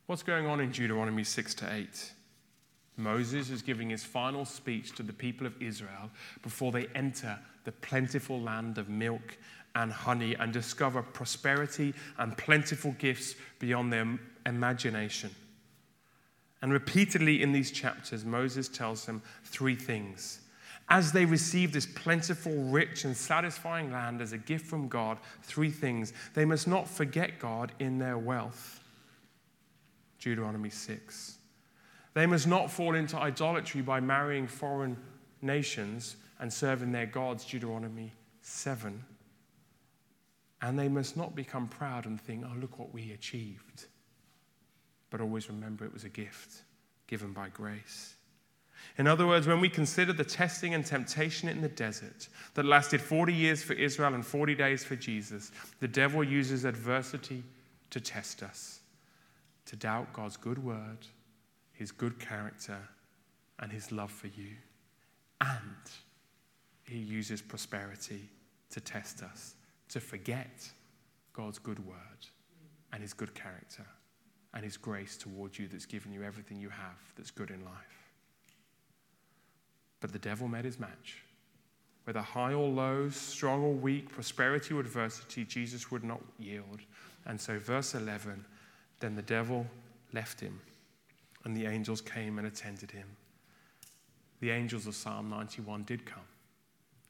What's 0.05 0.23
going 0.23 0.47
on 0.47 0.61
in 0.61 0.73
Deuteronomy 0.73 1.25
6 1.25 1.55
to 1.55 1.73
8? 1.73 2.13
Moses 2.99 3.49
is 3.49 3.63
giving 3.63 3.89
his 3.89 4.05
final 4.05 4.45
speech 4.45 4.95
to 4.97 5.03
the 5.03 5.13
people 5.15 5.47
of 5.47 5.61
Israel 5.63 6.11
before 6.43 6.71
they 6.71 6.87
enter 6.89 7.39
the 7.65 7.73
plentiful 7.73 8.41
land 8.41 8.77
of 8.77 8.91
milk 8.91 9.39
and 9.75 9.91
honey 9.91 10.35
and 10.35 10.53
discover 10.53 11.03
prosperity 11.03 11.95
and 12.19 12.37
plentiful 12.37 12.93
gifts 12.99 13.37
beyond 13.59 13.91
their 13.91 14.19
imagination. 14.45 15.35
And 16.61 16.73
repeatedly 16.73 17.43
in 17.43 17.53
these 17.53 17.71
chapters, 17.71 18.25
Moses 18.25 18.69
tells 18.69 19.05
them 19.05 19.23
three 19.45 19.77
things. 19.77 20.41
As 20.91 21.13
they 21.13 21.25
receive 21.25 21.73
this 21.73 21.87
plentiful, 21.87 22.53
rich, 22.65 23.05
and 23.05 23.17
satisfying 23.17 23.93
land 23.93 24.21
as 24.21 24.33
a 24.33 24.39
gift 24.39 24.67
from 24.67 24.89
God, 24.89 25.19
three 25.43 25.71
things. 25.71 26.13
They 26.35 26.47
must 26.47 26.67
not 26.67 26.89
forget 26.89 27.39
God 27.39 27.73
in 27.79 27.99
their 27.99 28.17
wealth. 28.17 28.81
Deuteronomy 30.19 30.71
6. 30.71 31.37
They 32.15 32.27
must 32.27 32.47
not 32.47 32.71
fall 32.71 32.95
into 32.95 33.17
idolatry 33.17 33.83
by 33.83 34.01
marrying 34.01 34.47
foreign 34.47 34.97
nations 35.43 36.17
and 36.41 36.53
serving 36.53 36.91
their 36.91 37.07
gods, 37.07 37.45
Deuteronomy 37.45 38.13
7. 38.41 39.05
And 40.63 40.79
they 40.79 40.89
must 40.89 41.17
not 41.17 41.37
become 41.37 41.69
proud 41.69 42.07
and 42.07 42.21
think, 42.21 42.45
oh, 42.47 42.59
look 42.59 42.79
what 42.79 42.93
we 42.93 43.13
achieved. 43.13 43.87
But 45.11 45.21
always 45.21 45.49
remember 45.49 45.85
it 45.85 45.93
was 45.93 46.05
a 46.05 46.09
gift 46.09 46.63
given 47.07 47.33
by 47.33 47.49
grace. 47.49 48.15
In 48.97 49.07
other 49.07 49.27
words, 49.27 49.47
when 49.47 49.61
we 49.61 49.69
consider 49.69 50.13
the 50.13 50.25
testing 50.25 50.75
and 50.75 50.85
temptation 50.85 51.49
in 51.49 51.61
the 51.61 51.69
desert 51.69 52.29
that 52.55 52.65
lasted 52.65 53.01
40 53.01 53.33
years 53.33 53.63
for 53.63 53.73
Israel 53.75 54.15
and 54.15 54.25
40 54.25 54.55
days 54.55 54.85
for 54.85 54.97
Jesus, 54.97 55.53
the 55.81 55.89
devil 55.89 56.23
uses 56.23 56.65
adversity 56.65 57.43
to 57.91 58.01
test 58.01 58.43
us, 58.43 58.81
to 59.67 59.77
doubt 59.77 60.13
God's 60.13 60.37
good 60.37 60.63
word 60.63 61.07
his 61.79 61.93
good 61.93 62.19
character, 62.19 62.77
and 63.61 63.71
his 63.71 63.93
love 63.93 64.11
for 64.11 64.27
you. 64.27 64.51
And 65.41 65.61
he 66.83 66.99
uses 66.99 67.41
prosperity 67.41 68.29
to 68.71 68.81
test 68.81 69.23
us, 69.23 69.55
to 69.91 70.01
forget 70.01 70.69
God's 71.33 71.61
good 71.61 71.79
word 71.87 72.27
and 72.93 73.01
his 73.01 73.13
good 73.13 73.33
character 73.33 73.87
and 74.55 74.65
his 74.65 74.77
grace 74.77 75.17
towards 75.17 75.59
you 75.59 75.69
that's 75.69 75.87
given 75.87 76.13
you 76.13 76.23
everything 76.23 76.61
you 76.61 76.71
have 76.71 76.97
that's 77.17 77.31
good 77.31 77.51
in 77.51 77.65
life. 77.65 78.13
But 80.01 80.13
the 80.13 80.19
devil 80.19 80.49
met 80.49 80.65
his 80.65 80.79
match. 80.79 81.23
Whether 82.05 82.21
high 82.21 82.55
or 82.55 82.69
low, 82.69 83.11
strong 83.11 83.63
or 83.63 83.75
weak, 83.75 84.11
prosperity 84.11 84.73
or 84.73 84.81
adversity, 84.81 85.45
Jesus 85.45 85.91
would 85.91 86.05
not 86.05 86.23
yield. 86.39 86.81
And 87.27 87.39
so, 87.39 87.59
verse 87.59 87.95
11 87.95 88.45
then 89.01 89.15
the 89.15 89.23
devil 89.23 89.65
left 90.13 90.41
him 90.41 90.61
and 91.45 91.57
the 91.57 91.67
angels 91.67 92.01
came 92.01 92.39
and 92.39 92.47
attended 92.47 92.91
him. 92.91 93.07
The 94.41 94.51
angels 94.51 94.87
of 94.87 94.95
Psalm 94.95 95.29
91 95.31 95.85
did 95.85 96.05
come 96.05 96.27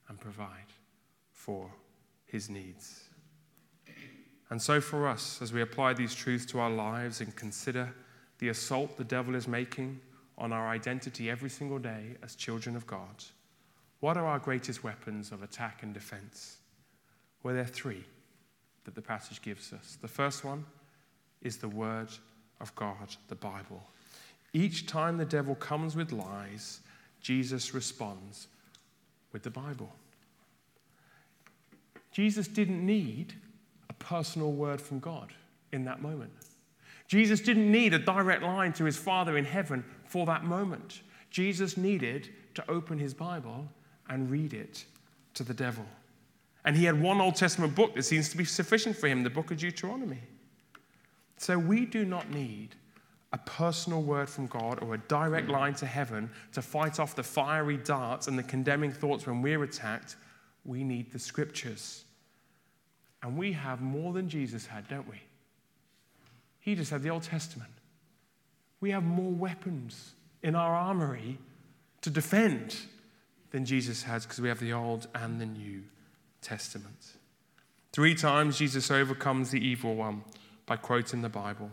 and 0.09 0.21
provide 0.21 0.73
for 1.33 1.71
his 2.27 2.51
needs. 2.51 3.08
And 4.51 4.61
so, 4.61 4.81
for 4.81 5.07
us, 5.07 5.43
as 5.43 5.53
we 5.53 5.61
apply 5.61 5.93
these 5.93 6.15
truths 6.15 6.47
to 6.47 6.59
our 6.59 6.71
lives 6.71 7.21
and 7.21 7.35
consider 7.37 7.93
the 8.39 8.49
assault 8.49 8.97
the 8.97 9.05
devil 9.05 9.35
is 9.35 9.47
making 9.47 10.01
on 10.39 10.53
our 10.53 10.69
identity 10.69 11.29
every 11.29 11.51
single 11.51 11.79
day 11.79 12.17
as 12.23 12.35
children 12.35 12.77
of 12.77 12.87
God, 12.87 13.25
what 14.01 14.17
are 14.17 14.27
our 14.27 14.39
greatest 14.39 14.85
weapons 14.85 15.33
of 15.33 15.43
attack 15.43 15.83
and 15.83 15.93
defense? 15.93 16.59
Well, 17.43 17.55
there 17.55 17.65
are 17.65 17.67
three 17.67 18.05
that 18.85 18.95
the 18.95 19.03
passage 19.03 19.43
gives 19.43 19.73
us. 19.73 19.99
The 20.01 20.09
first 20.09 20.45
one 20.45 20.65
is 21.43 21.59
the 21.59 21.69
Word 21.69 22.09
of 22.61 22.75
God, 22.75 23.17
the 23.29 23.35
Bible. 23.35 23.83
Each 24.53 24.87
time 24.87 25.19
the 25.19 25.25
devil 25.25 25.55
comes 25.55 25.95
with 25.95 26.11
lies, 26.11 26.81
Jesus 27.21 27.75
responds 27.75 28.47
with 29.33 29.43
the 29.43 29.51
Bible. 29.51 29.93
Jesus 32.13 32.49
didn't 32.49 32.85
need 32.85 33.35
personal 34.09 34.53
word 34.53 34.81
from 34.81 34.99
God 35.01 35.35
in 35.73 35.85
that 35.85 36.01
moment. 36.01 36.33
Jesus 37.09 37.41
didn't 37.41 37.71
need 37.71 37.93
a 37.93 37.99
direct 37.99 38.43
line 38.43 38.73
to 38.75 38.85
his 38.85 38.97
Father 38.97 39.37
in 39.37 39.45
heaven 39.45 39.85
for 40.07 40.25
that 40.25 40.45
moment. 40.45 41.03
Jesus 41.31 41.77
needed 41.77 42.31
to 42.55 42.71
open 42.71 42.99
his 42.99 43.13
Bible 43.13 43.69
and 44.09 44.31
read 44.31 44.55
it 44.55 44.87
to 45.35 45.43
the 45.43 45.53
devil. 45.53 45.85
And 46.65 46.75
he 46.75 46.87
had 46.87 47.01
one 47.01 47.21
Old 47.21 47.37
Testament 47.37 47.75
book 47.75 47.95
that 47.97 48.03
seems 48.05 48.31
to 48.31 48.39
be 48.39 48.47
sufficient 48.47 48.97
for 48.97 49.09
him, 49.09 49.23
the 49.23 49.31
book 49.31 49.51
of 49.51 49.59
Deuteronomy. 49.59 50.23
So 51.37 51.59
we 51.59 51.85
do 51.85 52.07
not 52.07 52.31
need 52.31 52.77
a 53.35 53.39
personal 53.39 54.01
word 54.01 54.31
from 54.31 54.47
God 54.47 54.83
or 54.83 54.95
a 54.95 54.99
direct 54.99 55.51
line 55.51 55.75
to 55.75 55.87
heaven 55.87 56.31
to 56.53 56.63
fight 56.63 56.99
off 56.99 57.15
the 57.15 57.23
fiery 57.23 57.77
darts 57.77 58.27
and 58.27 58.39
the 58.39 58.43
condemning 58.43 58.91
thoughts 58.91 59.27
when 59.27 59.43
we're 59.43 59.63
attacked, 59.65 60.17
we 60.65 60.83
need 60.83 61.13
the 61.13 61.19
scriptures. 61.19 62.05
And 63.23 63.37
we 63.37 63.53
have 63.53 63.81
more 63.81 64.13
than 64.13 64.29
Jesus 64.29 64.67
had, 64.67 64.89
don't 64.89 65.09
we? 65.09 65.21
He 66.61 66.75
just 66.75 66.91
had 66.91 67.03
the 67.03 67.11
Old 67.11 67.23
Testament. 67.23 67.71
We 68.81 68.91
have 68.91 69.03
more 69.03 69.33
weapons 69.33 70.13
in 70.43 70.55
our 70.55 70.75
armory 70.75 71.39
to 72.03 72.11
defend 72.11 72.77
than 73.51 73.65
Jesus 73.65 74.03
has 74.05 74.25
because 74.25 74.41
we 74.41 74.49
have 74.49 74.61
the 74.61 74.73
Old 74.73 75.09
and 75.15 75.41
the 75.41 75.47
New 75.47 75.83
Testament. 76.43 77.15
Three 77.93 78.15
times 78.15 78.59
Jesus 78.59 78.91
overcomes 78.91 79.51
the 79.51 79.67
evil 79.67 79.95
one 79.97 80.23
by 80.67 80.77
quoting 80.77 81.23
the 81.23 81.29
Bible. 81.29 81.71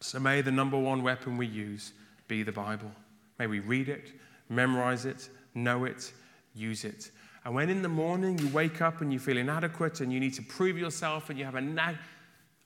So 0.00 0.20
may 0.20 0.42
the 0.42 0.52
number 0.52 0.78
one 0.78 1.02
weapon 1.02 1.36
we 1.36 1.46
use 1.46 1.92
be 2.28 2.42
the 2.42 2.52
Bible. 2.52 2.90
May 3.38 3.46
we 3.46 3.60
read 3.60 3.88
it, 3.88 4.12
memorize 4.48 5.06
it, 5.06 5.28
know 5.54 5.84
it, 5.84 6.12
use 6.54 6.84
it. 6.84 7.10
And 7.44 7.54
when 7.54 7.70
in 7.70 7.82
the 7.82 7.88
morning 7.88 8.38
you 8.38 8.48
wake 8.48 8.82
up 8.82 9.00
and 9.00 9.12
you 9.12 9.18
feel 9.18 9.38
inadequate 9.38 10.00
and 10.00 10.12
you 10.12 10.20
need 10.20 10.34
to 10.34 10.42
prove 10.42 10.76
yourself 10.76 11.30
and 11.30 11.38
you 11.38 11.44
have 11.44 11.54
a 11.54 11.60
nag, 11.60 11.96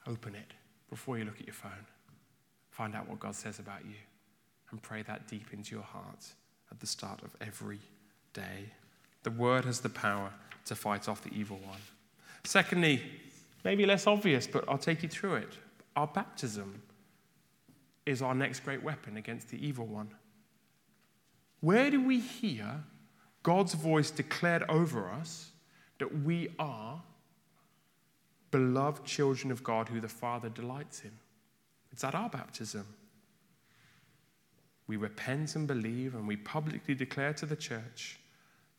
open 0.06 0.34
it 0.34 0.52
before 0.90 1.16
you 1.18 1.24
look 1.24 1.40
at 1.40 1.46
your 1.46 1.54
phone. 1.54 1.86
Find 2.70 2.94
out 2.94 3.08
what 3.08 3.20
God 3.20 3.34
says 3.36 3.60
about 3.60 3.84
you 3.84 3.94
and 4.70 4.82
pray 4.82 5.02
that 5.02 5.28
deep 5.28 5.52
into 5.52 5.76
your 5.76 5.84
heart 5.84 6.26
at 6.72 6.80
the 6.80 6.86
start 6.86 7.22
of 7.22 7.36
every 7.40 7.78
day. 8.32 8.72
The 9.22 9.30
word 9.30 9.64
has 9.64 9.80
the 9.80 9.88
power 9.88 10.30
to 10.66 10.74
fight 10.74 11.08
off 11.08 11.22
the 11.22 11.32
evil 11.32 11.58
one. 11.64 11.78
Secondly, 12.42 13.00
maybe 13.62 13.86
less 13.86 14.06
obvious, 14.06 14.46
but 14.46 14.64
I'll 14.68 14.76
take 14.76 15.02
you 15.02 15.08
through 15.08 15.36
it. 15.36 15.52
Our 15.94 16.08
baptism 16.08 16.82
is 18.04 18.20
our 18.20 18.34
next 18.34 18.60
great 18.60 18.82
weapon 18.82 19.16
against 19.16 19.48
the 19.48 19.64
evil 19.64 19.86
one. 19.86 20.10
Where 21.60 21.90
do 21.90 22.04
we 22.04 22.18
hear 22.18 22.82
God's 23.44 23.74
voice 23.74 24.10
declared 24.10 24.64
over 24.68 25.08
us 25.08 25.50
that 25.98 26.24
we 26.24 26.48
are 26.58 27.00
beloved 28.50 29.04
children 29.04 29.52
of 29.52 29.62
God 29.62 29.88
who 29.88 30.00
the 30.00 30.08
Father 30.08 30.48
delights 30.48 31.02
in? 31.04 31.12
It's 31.92 32.02
at 32.02 32.14
our 32.14 32.28
baptism. 32.28 32.86
We 34.86 34.96
repent 34.96 35.56
and 35.56 35.66
believe, 35.66 36.14
and 36.14 36.26
we 36.26 36.36
publicly 36.36 36.94
declare 36.94 37.32
to 37.34 37.46
the 37.46 37.54
church 37.54 38.18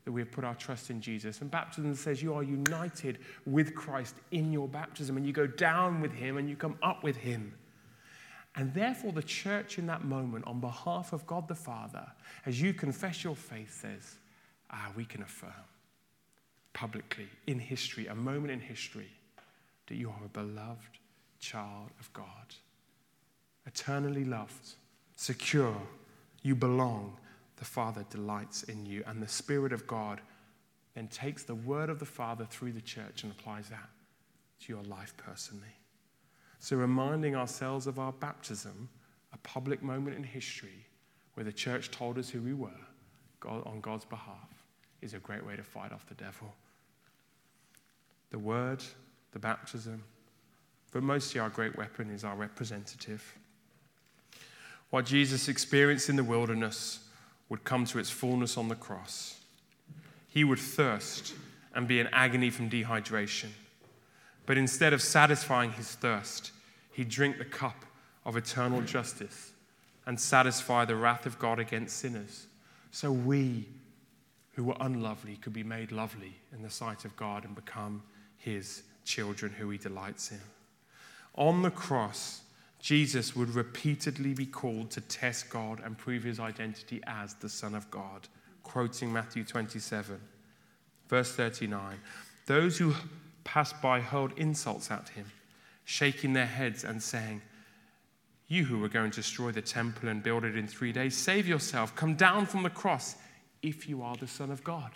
that 0.04 0.12
we 0.12 0.21
have 0.21 0.32
put 0.32 0.43
our 0.43 0.56
trust 0.56 0.89
in 0.89 0.99
Jesus. 0.99 1.41
And 1.41 1.49
baptism 1.49 1.95
says 1.95 2.21
you 2.21 2.34
are 2.34 2.43
united 2.43 3.19
with 3.45 3.75
Christ 3.75 4.15
in 4.32 4.51
your 4.51 4.67
baptism, 4.67 5.15
and 5.15 5.25
you 5.25 5.34
go 5.34 5.47
down 5.47 6.01
with 6.01 6.12
Him 6.12 6.38
and 6.38 6.49
you 6.49 6.56
come 6.56 6.78
up 6.82 7.04
with 7.04 7.17
Him. 7.17 7.54
And 8.56 8.73
therefore, 8.73 9.12
the 9.12 9.23
church 9.23 9.78
in 9.78 9.86
that 9.88 10.06
moment, 10.06 10.47
on 10.47 10.60
behalf 10.60 11.13
of 11.13 11.28
God 11.28 11.47
the 11.47 11.56
Father, 11.56 12.06
as 12.45 12.60
you 12.60 12.73
confess 12.73 13.23
your 13.23 13.36
faith, 13.36 13.82
says, 13.82 14.17
Ah, 14.71 14.91
we 14.95 15.06
can 15.06 15.21
affirm 15.21 15.51
publicly 16.73 17.28
in 17.47 17.58
history, 17.58 18.08
a 18.08 18.15
moment 18.15 18.51
in 18.51 18.60
history, 18.60 19.10
that 19.88 19.95
you 19.95 20.10
are 20.10 20.25
a 20.25 20.30
beloved 20.30 20.99
child 21.39 21.89
of 21.99 22.12
God, 22.13 22.56
eternally 23.65 24.25
loved, 24.25 24.73
secure, 25.15 25.75
you 26.43 26.56
belong. 26.56 27.17
The 27.58 27.65
Father 27.65 28.06
delights 28.10 28.63
in 28.63 28.86
you, 28.86 29.04
and 29.08 29.21
the 29.23 29.28
Spirit 29.28 29.71
of 29.71 29.88
God 29.88 30.19
then 30.93 31.08
takes 31.08 31.43
the 31.43 31.56
word 31.56 31.89
of 31.89 31.99
the 31.99 32.06
Father 32.06 32.45
through 32.45 32.73
the 32.73 32.82
church 32.82 33.23
and 33.23 33.32
applies 33.32 33.69
that 33.69 33.89
to 34.62 34.73
your 34.73 34.84
life 34.84 35.13
personally. 35.17 35.75
So, 36.60 36.75
reminding 36.75 37.36
ourselves 37.36 37.88
of 37.88 37.99
our 37.99 38.12
baptism, 38.12 38.89
a 39.34 39.38
public 39.39 39.84
moment 39.84 40.17
in 40.17 40.23
history 40.23 40.86
where 41.36 41.43
the 41.43 41.51
church 41.54 41.91
told 41.91 42.17
us 42.17 42.30
who 42.30 42.41
we 42.41 42.54
were 42.54 42.69
on 43.45 43.80
God's 43.82 44.06
behalf, 44.06 44.54
is 45.01 45.13
a 45.13 45.19
great 45.19 45.45
way 45.45 45.55
to 45.55 45.63
fight 45.63 45.91
off 45.91 46.08
the 46.08 46.15
devil. 46.15 46.53
The 48.31 48.39
word, 48.39 48.84
the 49.31 49.39
baptism, 49.39 50.03
but 50.91 51.03
mostly 51.03 51.39
our 51.39 51.49
great 51.49 51.77
weapon 51.77 52.10
is 52.10 52.23
our 52.23 52.36
representative. 52.36 53.36
What 54.89 55.05
Jesus 55.05 55.47
experienced 55.47 56.10
in 56.10 56.15
the 56.15 56.23
wilderness 56.23 56.99
would 57.49 57.63
come 57.63 57.86
to 57.86 57.99
its 57.99 58.10
fullness 58.10 58.58
on 58.58 58.69
the 58.69 58.75
cross. 58.75 59.39
He 60.27 60.43
would 60.43 60.60
thirst 60.60 61.34
and 61.73 61.88
be 61.88 61.99
in 61.99 62.08
agony 62.08 62.49
from 62.49 62.69
dehydration. 62.69 63.49
But 64.45 64.58
instead 64.58 64.93
of 64.93 65.01
satisfying 65.01 65.71
his 65.73 65.91
thirst, 65.95 66.51
he'd 66.93 67.10
drink 67.10 67.38
the 67.38 67.45
cup 67.45 67.86
of 68.25 68.38
eternal 68.38 68.81
justice 68.81 69.51
and 70.05 70.19
satisfy 70.19 70.86
the 70.86 70.95
wrath 70.95 71.25
of 71.25 71.39
God 71.39 71.60
against 71.60 71.97
sinners. 71.97 72.47
So 72.91 73.12
we, 73.12 73.67
who 74.55 74.63
were 74.63 74.77
unlovely, 74.79 75.35
could 75.35 75.53
be 75.53 75.63
made 75.63 75.91
lovely 75.91 76.33
in 76.53 76.63
the 76.63 76.69
sight 76.69 77.03
of 77.03 77.15
God 77.17 77.43
and 77.43 77.53
become 77.53 78.01
his 78.37 78.83
children 79.03 79.51
who 79.51 79.69
he 79.69 79.77
delights 79.77 80.31
in. 80.31 80.39
On 81.35 81.61
the 81.61 81.71
cross, 81.71 82.41
Jesus 82.79 83.35
would 83.35 83.49
repeatedly 83.53 84.33
be 84.33 84.45
called 84.45 84.91
to 84.91 85.01
test 85.01 85.49
God 85.49 85.81
and 85.83 85.97
prove 85.97 86.23
his 86.23 86.39
identity 86.39 87.01
as 87.05 87.33
the 87.33 87.49
Son 87.49 87.75
of 87.75 87.89
God. 87.91 88.27
Quoting 88.63 89.11
Matthew 89.11 89.43
27, 89.43 90.19
verse 91.09 91.35
39. 91.35 91.97
Those 92.45 92.77
who 92.77 92.93
passed 93.43 93.81
by 93.81 93.99
hurled 93.99 94.31
insults 94.37 94.89
at 94.89 95.09
him, 95.09 95.25
shaking 95.83 96.31
their 96.31 96.45
heads 96.45 96.85
and 96.85 97.03
saying, 97.03 97.41
You 98.47 98.63
who 98.63 98.79
were 98.79 98.87
going 98.87 99.11
to 99.11 99.17
destroy 99.17 99.51
the 99.51 99.61
temple 99.61 100.07
and 100.07 100.23
build 100.23 100.45
it 100.45 100.55
in 100.55 100.67
three 100.67 100.93
days, 100.93 101.17
save 101.17 101.45
yourself, 101.45 101.93
come 101.95 102.15
down 102.15 102.45
from 102.45 102.63
the 102.63 102.69
cross 102.69 103.15
if 103.65 103.89
you 103.89 104.01
are 104.04 104.15
the 104.15 104.28
Son 104.28 104.51
of 104.51 104.63
God. 104.63 104.91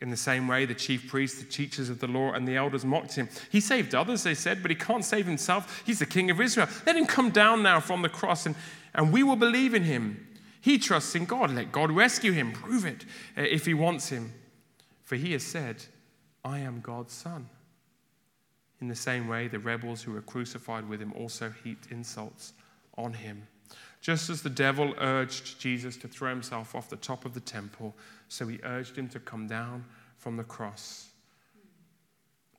In 0.00 0.10
the 0.10 0.16
same 0.16 0.48
way, 0.48 0.66
the 0.66 0.74
chief 0.74 1.08
priests, 1.08 1.38
the 1.38 1.48
teachers 1.48 1.88
of 1.88 1.98
the 2.00 2.06
law, 2.06 2.32
and 2.32 2.46
the 2.46 2.56
elders 2.56 2.84
mocked 2.84 3.14
him. 3.14 3.28
He 3.50 3.60
saved 3.60 3.94
others, 3.94 4.22
they 4.22 4.34
said, 4.34 4.60
but 4.60 4.70
he 4.70 4.74
can't 4.74 5.04
save 5.04 5.24
himself. 5.24 5.82
He's 5.86 6.00
the 6.00 6.06
king 6.06 6.30
of 6.30 6.40
Israel. 6.40 6.68
Let 6.84 6.96
him 6.96 7.06
come 7.06 7.30
down 7.30 7.62
now 7.62 7.80
from 7.80 8.02
the 8.02 8.08
cross, 8.08 8.44
and, 8.44 8.54
and 8.94 9.12
we 9.12 9.22
will 9.22 9.36
believe 9.36 9.72
in 9.72 9.84
him. 9.84 10.26
He 10.60 10.78
trusts 10.78 11.14
in 11.14 11.24
God. 11.24 11.50
Let 11.50 11.72
God 11.72 11.90
rescue 11.90 12.32
him. 12.32 12.52
Prove 12.52 12.84
it 12.84 13.04
uh, 13.36 13.42
if 13.42 13.64
he 13.64 13.74
wants 13.74 14.08
him. 14.10 14.32
For 15.02 15.16
he 15.16 15.32
has 15.32 15.42
said, 15.42 15.84
I 16.44 16.58
am 16.58 16.80
God's 16.80 17.14
son. 17.14 17.48
In 18.80 18.88
the 18.88 18.94
same 18.94 19.28
way, 19.28 19.48
the 19.48 19.58
rebels 19.58 20.02
who 20.02 20.12
were 20.12 20.22
crucified 20.22 20.88
with 20.88 21.00
him 21.00 21.12
also 21.14 21.52
heaped 21.62 21.90
insults 21.90 22.52
on 22.98 23.14
him. 23.14 23.46
Just 24.04 24.28
as 24.28 24.42
the 24.42 24.50
devil 24.50 24.92
urged 24.98 25.58
Jesus 25.58 25.96
to 25.96 26.08
throw 26.08 26.28
himself 26.28 26.74
off 26.74 26.90
the 26.90 26.96
top 26.96 27.24
of 27.24 27.32
the 27.32 27.40
temple, 27.40 27.96
so 28.28 28.46
he 28.46 28.60
urged 28.62 28.98
him 28.98 29.08
to 29.08 29.18
come 29.18 29.46
down 29.46 29.82
from 30.18 30.36
the 30.36 30.44
cross. 30.44 31.08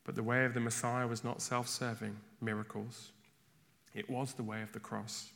But 0.06 0.16
the 0.16 0.24
way 0.24 0.46
of 0.46 0.56
the 0.56 0.60
Messiah 0.60 1.06
was 1.06 1.24
not 1.24 1.44
self 1.44 1.68
serving 1.68 2.16
miracles, 2.42 3.12
it 3.94 4.10
was 4.10 4.34
the 4.34 4.42
way 4.42 4.64
of 4.64 4.72
the 4.72 4.80
cross. 4.80 5.30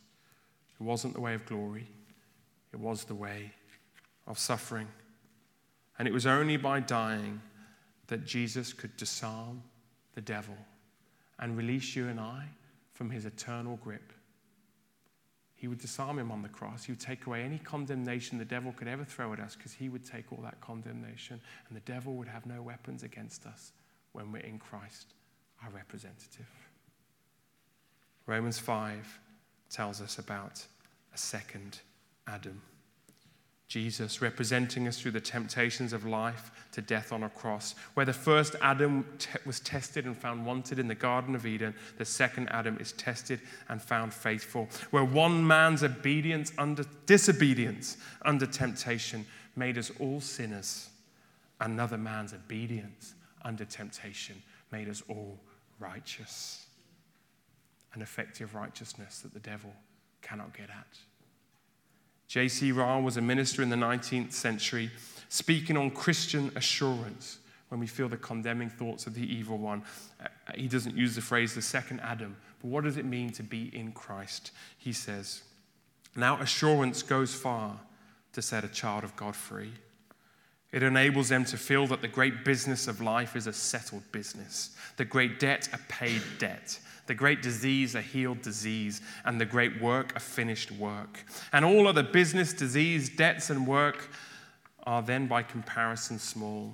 It 0.80 0.84
wasn't 0.84 1.14
the 1.14 1.22
way 1.22 1.36
of 1.36 1.46
glory, 1.46 1.86
it 2.74 2.80
was 2.80 3.04
the 3.04 3.14
way 3.14 3.52
of 4.26 4.40
suffering. 4.40 4.88
And 6.00 6.08
it 6.08 6.14
was 6.14 6.26
only 6.26 6.58
by 6.58 6.80
dying 6.80 7.40
that 8.08 8.26
Jesus 8.26 8.74
could 8.74 8.98
disarm 8.98 9.62
the 10.16 10.22
devil 10.22 10.58
and 11.38 11.56
release 11.56 11.96
you 11.96 12.08
and 12.08 12.20
I 12.20 12.46
from 12.94 13.12
his 13.12 13.26
eternal 13.26 13.76
grip 13.84 14.12
he 15.60 15.68
would 15.68 15.80
disarm 15.80 16.18
him 16.18 16.32
on 16.32 16.42
the 16.42 16.48
cross. 16.48 16.86
He 16.86 16.94
would 16.94 17.02
take 17.02 17.26
away 17.26 17.44
any 17.44 17.58
condemnation 17.58 18.38
the 18.38 18.46
devil 18.46 18.72
could 18.72 18.88
ever 18.88 19.04
throw 19.04 19.34
at 19.34 19.42
us 19.42 19.58
because 19.58 19.74
he 19.74 19.90
would 19.90 20.06
take 20.06 20.32
all 20.32 20.42
that 20.42 20.62
condemnation, 20.62 21.42
and 21.68 21.76
the 21.76 21.82
devil 21.82 22.14
would 22.14 22.30
have 22.30 22.46
no 22.46 22.62
weapons 22.62 23.04
against 23.04 23.46
us 23.46 23.74
when 24.14 24.32
we're 24.32 24.40
in 24.40 24.58
Christ, 24.58 25.16
our 25.62 25.70
representative. 25.72 26.48
Romans 28.26 28.58
5 28.58 29.20
tells 29.70 30.00
us 30.00 30.18
about 30.18 30.66
a 31.14 31.18
second 31.18 31.82
Adam. 32.26 32.62
Jesus, 33.70 34.20
representing 34.20 34.88
us 34.88 35.00
through 35.00 35.12
the 35.12 35.22
temptations 35.22 35.94
of 35.94 36.04
life 36.04 36.50
to 36.72 36.82
death 36.82 37.14
on 37.14 37.22
a 37.22 37.30
cross. 37.30 37.76
Where 37.94 38.06
the 38.06 38.12
first 38.12 38.56
Adam 38.62 39.06
was 39.46 39.60
tested 39.60 40.06
and 40.06 40.18
found 40.18 40.44
wanted 40.44 40.80
in 40.80 40.88
the 40.88 40.96
Garden 40.96 41.36
of 41.36 41.46
Eden, 41.46 41.76
the 42.00 42.04
second 42.04 42.50
Adam 42.50 42.78
is 42.80 42.94
tested 42.94 43.40
and 43.70 43.80
found 43.80 44.12
faithful. 44.12 44.68
Where 44.90 45.06
one 45.06 45.46
man's 45.46 45.84
obedience 45.84 46.52
under 46.58 46.84
disobedience 47.06 47.98
under 48.24 48.48
temptation 48.48 49.24
made 49.56 49.78
us 49.78 49.92
all 50.00 50.20
sinners, 50.20 50.90
another 51.62 51.98
man's 51.98 52.34
obedience 52.34 53.14
under 53.44 53.66
temptation 53.66 54.42
made 54.72 54.90
us 54.90 55.04
all 55.08 55.40
righteous. 55.80 56.66
An 57.94 58.02
effective 58.02 58.56
righteousness 58.56 59.20
that 59.20 59.36
the 59.36 59.40
devil 59.40 59.74
cannot 60.24 60.58
get 60.58 60.72
at. 60.72 60.98
J.C. 62.30 62.72
Ryle 62.72 63.02
was 63.02 63.18
a 63.18 63.22
minister 63.22 63.64
in 63.64 63.70
the 63.70 63.76
19th 63.76 64.34
century, 64.34 64.92
speaking 65.30 65.76
on 65.76 65.90
Christian 65.90 66.52
assurance 66.56 67.40
when 67.70 67.80
we 67.80 67.88
feel 67.88 68.08
the 68.08 68.18
condemning 68.18 68.70
thoughts 68.70 69.08
of 69.08 69.16
the 69.16 69.36
evil 69.36 69.58
one. 69.58 69.82
Uh, 70.24 70.28
he 70.54 70.68
doesn't 70.68 70.96
use 70.96 71.16
the 71.16 71.22
phrase 71.22 71.56
the 71.56 71.62
second 71.62 72.00
Adam, 72.02 72.38
but 72.62 72.68
what 72.68 72.84
does 72.84 72.98
it 72.98 73.06
mean 73.06 73.32
to 73.32 73.42
be 73.42 73.76
in 73.76 73.92
Christ? 73.94 74.52
He 74.78 74.94
says, 74.94 75.42
Now 76.16 76.40
assurance 76.40 77.02
goes 77.02 77.34
far 77.34 77.80
to 78.34 78.44
set 78.44 78.64
a 78.64 78.70
child 78.70 79.04
of 79.04 79.16
God 79.16 79.36
free. 79.36 79.74
It 80.72 80.84
enables 80.84 81.30
them 81.30 81.46
to 81.46 81.58
feel 81.58 81.88
that 81.88 82.02
the 82.02 82.08
great 82.08 82.46
business 82.46 82.88
of 82.88 83.02
life 83.02 83.36
is 83.36 83.48
a 83.48 83.54
settled 83.54 84.04
business, 84.12 84.76
the 84.98 85.06
great 85.06 85.40
debt 85.40 85.68
a 85.74 85.80
paid 85.92 86.22
debt, 86.38 86.78
the 87.10 87.16
great 87.16 87.42
disease 87.42 87.96
a 87.96 88.02
healed 88.04 88.40
disease, 88.44 89.02
and 89.26 89.42
the 89.42 89.46
great 89.46 89.82
work 89.82 90.16
a 90.16 90.20
finished 90.20 90.72
work. 90.72 91.26
And 91.52 91.66
all 91.66 91.88
other 91.88 92.04
business, 92.04 92.54
disease, 92.54 93.10
debts, 93.10 93.50
and 93.50 93.66
work 93.66 94.10
are 94.84 95.02
then 95.02 95.26
by 95.26 95.42
comparison 95.42 96.20
small. 96.20 96.72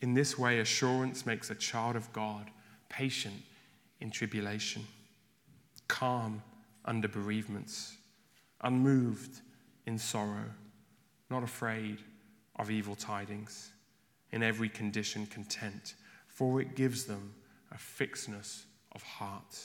In 0.00 0.14
this 0.14 0.38
way, 0.38 0.60
assurance 0.60 1.26
makes 1.26 1.50
a 1.50 1.54
child 1.54 1.94
of 1.94 2.10
God 2.14 2.50
patient 2.88 3.34
in 4.00 4.10
tribulation, 4.10 4.82
calm 5.88 6.42
under 6.86 7.06
bereavements, 7.06 7.98
unmoved 8.62 9.42
in 9.84 9.98
sorrow, 9.98 10.46
not 11.28 11.42
afraid 11.42 11.98
of 12.56 12.70
evil 12.70 12.94
tidings, 12.94 13.72
in 14.32 14.42
every 14.42 14.70
condition 14.70 15.26
content, 15.26 15.96
for 16.28 16.62
it 16.62 16.74
gives 16.74 17.04
them 17.04 17.34
a 17.72 17.76
fixedness 17.76 18.64
of 18.94 19.02
heart. 19.02 19.58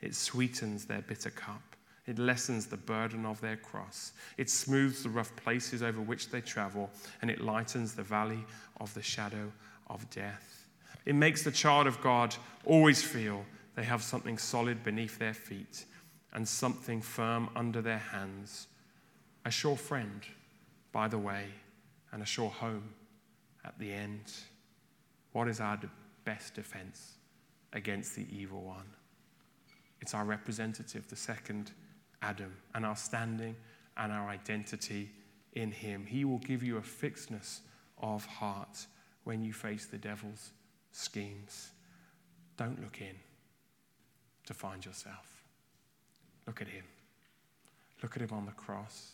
It 0.00 0.14
sweetens 0.14 0.84
their 0.84 1.02
bitter 1.02 1.30
cup. 1.30 1.62
It 2.06 2.18
lessens 2.18 2.66
the 2.66 2.76
burden 2.76 3.24
of 3.24 3.40
their 3.40 3.56
cross. 3.56 4.12
It 4.36 4.50
smooths 4.50 5.02
the 5.02 5.08
rough 5.08 5.34
places 5.36 5.82
over 5.82 6.00
which 6.00 6.30
they 6.30 6.42
travel, 6.42 6.90
and 7.22 7.30
it 7.30 7.40
lightens 7.40 7.94
the 7.94 8.02
valley 8.02 8.44
of 8.78 8.92
the 8.92 9.02
shadow 9.02 9.50
of 9.88 10.08
death. 10.10 10.68
It 11.06 11.14
makes 11.14 11.42
the 11.42 11.50
child 11.50 11.86
of 11.86 12.00
God 12.02 12.34
always 12.66 13.02
feel 13.02 13.44
they 13.74 13.84
have 13.84 14.02
something 14.02 14.38
solid 14.38 14.84
beneath 14.84 15.18
their 15.18 15.34
feet 15.34 15.84
and 16.32 16.46
something 16.46 17.00
firm 17.00 17.48
under 17.56 17.80
their 17.80 17.98
hands. 17.98 18.66
A 19.46 19.50
sure 19.50 19.76
friend 19.76 20.22
by 20.94 21.08
the 21.08 21.18
way, 21.18 21.46
and 22.12 22.22
a 22.22 22.24
sure 22.24 22.48
home 22.48 22.94
at 23.64 23.76
the 23.80 23.92
end. 23.92 24.32
What 25.32 25.48
is 25.48 25.60
our 25.60 25.78
best 26.24 26.54
defense 26.54 27.14
against 27.74 28.16
the 28.16 28.26
evil 28.34 28.62
one? 28.62 28.86
It's 30.00 30.14
our 30.14 30.24
representative, 30.24 31.08
the 31.08 31.16
second 31.16 31.72
Adam, 32.22 32.54
and 32.74 32.86
our 32.86 32.96
standing 32.96 33.56
and 33.96 34.12
our 34.12 34.28
identity 34.28 35.10
in 35.52 35.70
him. 35.70 36.06
He 36.06 36.24
will 36.24 36.38
give 36.38 36.62
you 36.62 36.78
a 36.78 36.82
fixedness 36.82 37.60
of 37.98 38.24
heart 38.26 38.86
when 39.24 39.42
you 39.42 39.52
face 39.52 39.86
the 39.86 39.98
devil's 39.98 40.50
schemes. 40.92 41.70
Don't 42.56 42.80
look 42.82 43.00
in 43.00 43.16
to 44.46 44.54
find 44.54 44.84
yourself. 44.84 45.42
Look 46.46 46.60
at 46.60 46.68
him. 46.68 46.84
Look 48.02 48.16
at 48.16 48.22
him 48.22 48.30
on 48.32 48.46
the 48.46 48.52
cross. 48.52 49.12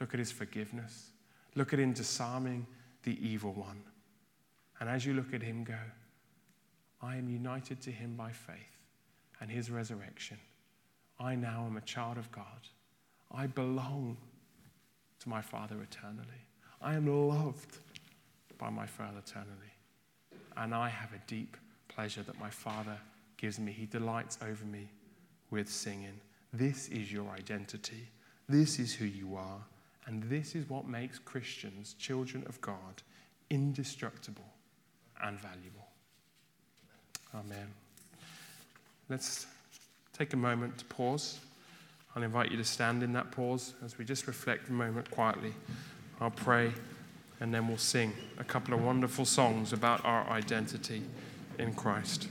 Look 0.00 0.14
at 0.14 0.18
his 0.18 0.30
forgiveness. 0.30 1.10
Look 1.54 1.72
at 1.72 1.80
him 1.80 1.92
disarming 1.92 2.66
the 3.02 3.18
evil 3.26 3.52
one. 3.52 3.82
And 4.78 4.88
as 4.88 5.06
you 5.06 5.14
look 5.14 5.32
at 5.32 5.42
him, 5.42 5.64
go, 5.64 5.78
I 7.02 7.16
am 7.16 7.28
united 7.28 7.80
to 7.82 7.90
him 7.90 8.14
by 8.16 8.30
faith 8.30 8.78
and 9.40 9.50
his 9.50 9.70
resurrection. 9.70 10.38
I 11.18 11.34
now 11.34 11.66
am 11.66 11.76
a 11.76 11.82
child 11.82 12.18
of 12.18 12.30
God. 12.32 12.68
I 13.32 13.46
belong 13.46 14.16
to 15.20 15.28
my 15.28 15.40
Father 15.40 15.76
eternally. 15.82 16.46
I 16.80 16.94
am 16.94 17.06
loved 17.06 17.78
by 18.58 18.70
my 18.70 18.86
Father 18.86 19.18
eternally. 19.18 19.72
And 20.56 20.74
I 20.74 20.88
have 20.88 21.12
a 21.12 21.20
deep 21.26 21.56
pleasure 21.88 22.22
that 22.22 22.38
my 22.40 22.50
Father 22.50 22.96
gives 23.36 23.58
me. 23.58 23.72
He 23.72 23.86
delights 23.86 24.38
over 24.42 24.64
me 24.64 24.88
with 25.50 25.68
singing. 25.68 26.20
This 26.52 26.88
is 26.88 27.12
your 27.12 27.28
identity. 27.30 28.08
This 28.48 28.78
is 28.78 28.94
who 28.94 29.04
you 29.04 29.36
are. 29.36 29.60
And 30.06 30.22
this 30.24 30.54
is 30.54 30.68
what 30.68 30.86
makes 30.86 31.18
Christians, 31.18 31.94
children 31.98 32.44
of 32.48 32.60
God, 32.60 33.02
indestructible 33.50 34.44
and 35.22 35.38
valuable. 35.38 35.85
Amen. 37.36 37.68
Let's 39.10 39.46
take 40.16 40.32
a 40.32 40.36
moment 40.36 40.78
to 40.78 40.84
pause. 40.86 41.38
I'll 42.14 42.22
invite 42.22 42.50
you 42.50 42.56
to 42.56 42.64
stand 42.64 43.02
in 43.02 43.12
that 43.12 43.30
pause 43.30 43.74
as 43.84 43.98
we 43.98 44.04
just 44.06 44.26
reflect 44.26 44.70
a 44.70 44.72
moment 44.72 45.10
quietly. 45.10 45.52
I'll 46.18 46.30
pray 46.30 46.72
and 47.40 47.52
then 47.52 47.68
we'll 47.68 47.76
sing 47.76 48.14
a 48.38 48.44
couple 48.44 48.72
of 48.72 48.82
wonderful 48.82 49.26
songs 49.26 49.72
about 49.72 50.04
our 50.04 50.26
identity 50.30 51.02
in 51.58 51.74
Christ. 51.74 52.28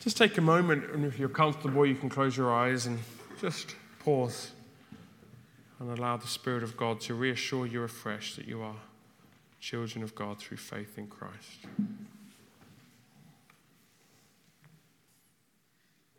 Just 0.00 0.16
take 0.16 0.38
a 0.38 0.40
moment, 0.40 0.88
and 0.92 1.04
if 1.04 1.18
you're 1.18 1.28
comfortable, 1.28 1.84
you 1.84 1.96
can 1.96 2.08
close 2.08 2.36
your 2.36 2.54
eyes 2.54 2.86
and 2.86 3.00
just 3.40 3.74
pause 3.98 4.52
and 5.80 5.98
allow 5.98 6.16
the 6.16 6.28
Spirit 6.28 6.62
of 6.62 6.76
God 6.76 7.00
to 7.02 7.14
reassure 7.14 7.66
you 7.66 7.82
afresh 7.82 8.36
that 8.36 8.46
you 8.46 8.62
are 8.62 8.76
children 9.58 10.04
of 10.04 10.14
God 10.14 10.38
through 10.38 10.58
faith 10.58 10.96
in 10.96 11.08
Christ. 11.08 11.66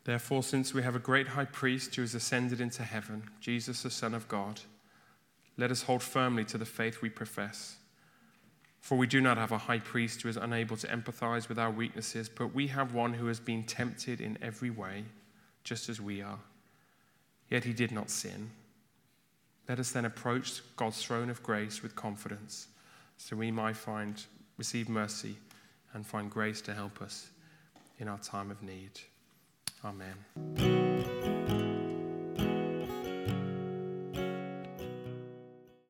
Therefore, 0.07 0.41
since 0.41 0.73
we 0.73 0.83
have 0.83 0.95
a 0.95 0.99
great 0.99 1.27
high 1.27 1.43
priest 1.43 1.93
who 1.93 2.01
has 2.01 2.15
ascended 2.15 2.61
into 2.61 2.81
heaven, 2.81 3.23
Jesus, 3.41 3.83
the 3.83 3.89
Son 3.89 4.13
of 4.13 4.29
God, 4.29 4.61
let 5.57 5.69
us 5.69 5.81
hold 5.81 6.01
firmly 6.01 6.45
to 6.45 6.57
the 6.57 6.63
faith 6.63 7.01
we 7.01 7.09
profess. 7.09 7.75
For 8.79 8.97
we 8.97 9.05
do 9.05 9.19
not 9.19 9.37
have 9.37 9.51
a 9.51 9.57
high 9.57 9.79
priest 9.79 10.21
who 10.21 10.29
is 10.29 10.37
unable 10.37 10.77
to 10.77 10.87
empathize 10.87 11.49
with 11.49 11.59
our 11.59 11.69
weaknesses, 11.69 12.29
but 12.29 12.55
we 12.55 12.67
have 12.67 12.93
one 12.93 13.15
who 13.15 13.27
has 13.27 13.41
been 13.41 13.65
tempted 13.65 14.21
in 14.21 14.37
every 14.41 14.69
way, 14.69 15.03
just 15.65 15.89
as 15.89 15.99
we 15.99 16.21
are. 16.21 16.39
Yet 17.49 17.65
he 17.65 17.73
did 17.73 17.91
not 17.91 18.09
sin. 18.09 18.51
Let 19.67 19.77
us 19.77 19.91
then 19.91 20.05
approach 20.05 20.61
God's 20.77 21.03
throne 21.03 21.29
of 21.29 21.43
grace 21.43 21.83
with 21.83 21.97
confidence 21.97 22.69
so 23.17 23.35
we 23.35 23.51
might 23.51 23.75
find, 23.75 24.23
receive 24.55 24.87
mercy 24.87 25.35
and 25.93 26.07
find 26.07 26.31
grace 26.31 26.61
to 26.61 26.73
help 26.73 27.01
us 27.01 27.27
in 27.99 28.07
our 28.07 28.19
time 28.19 28.51
of 28.51 28.63
need. 28.63 29.01
Amen. 29.84 31.36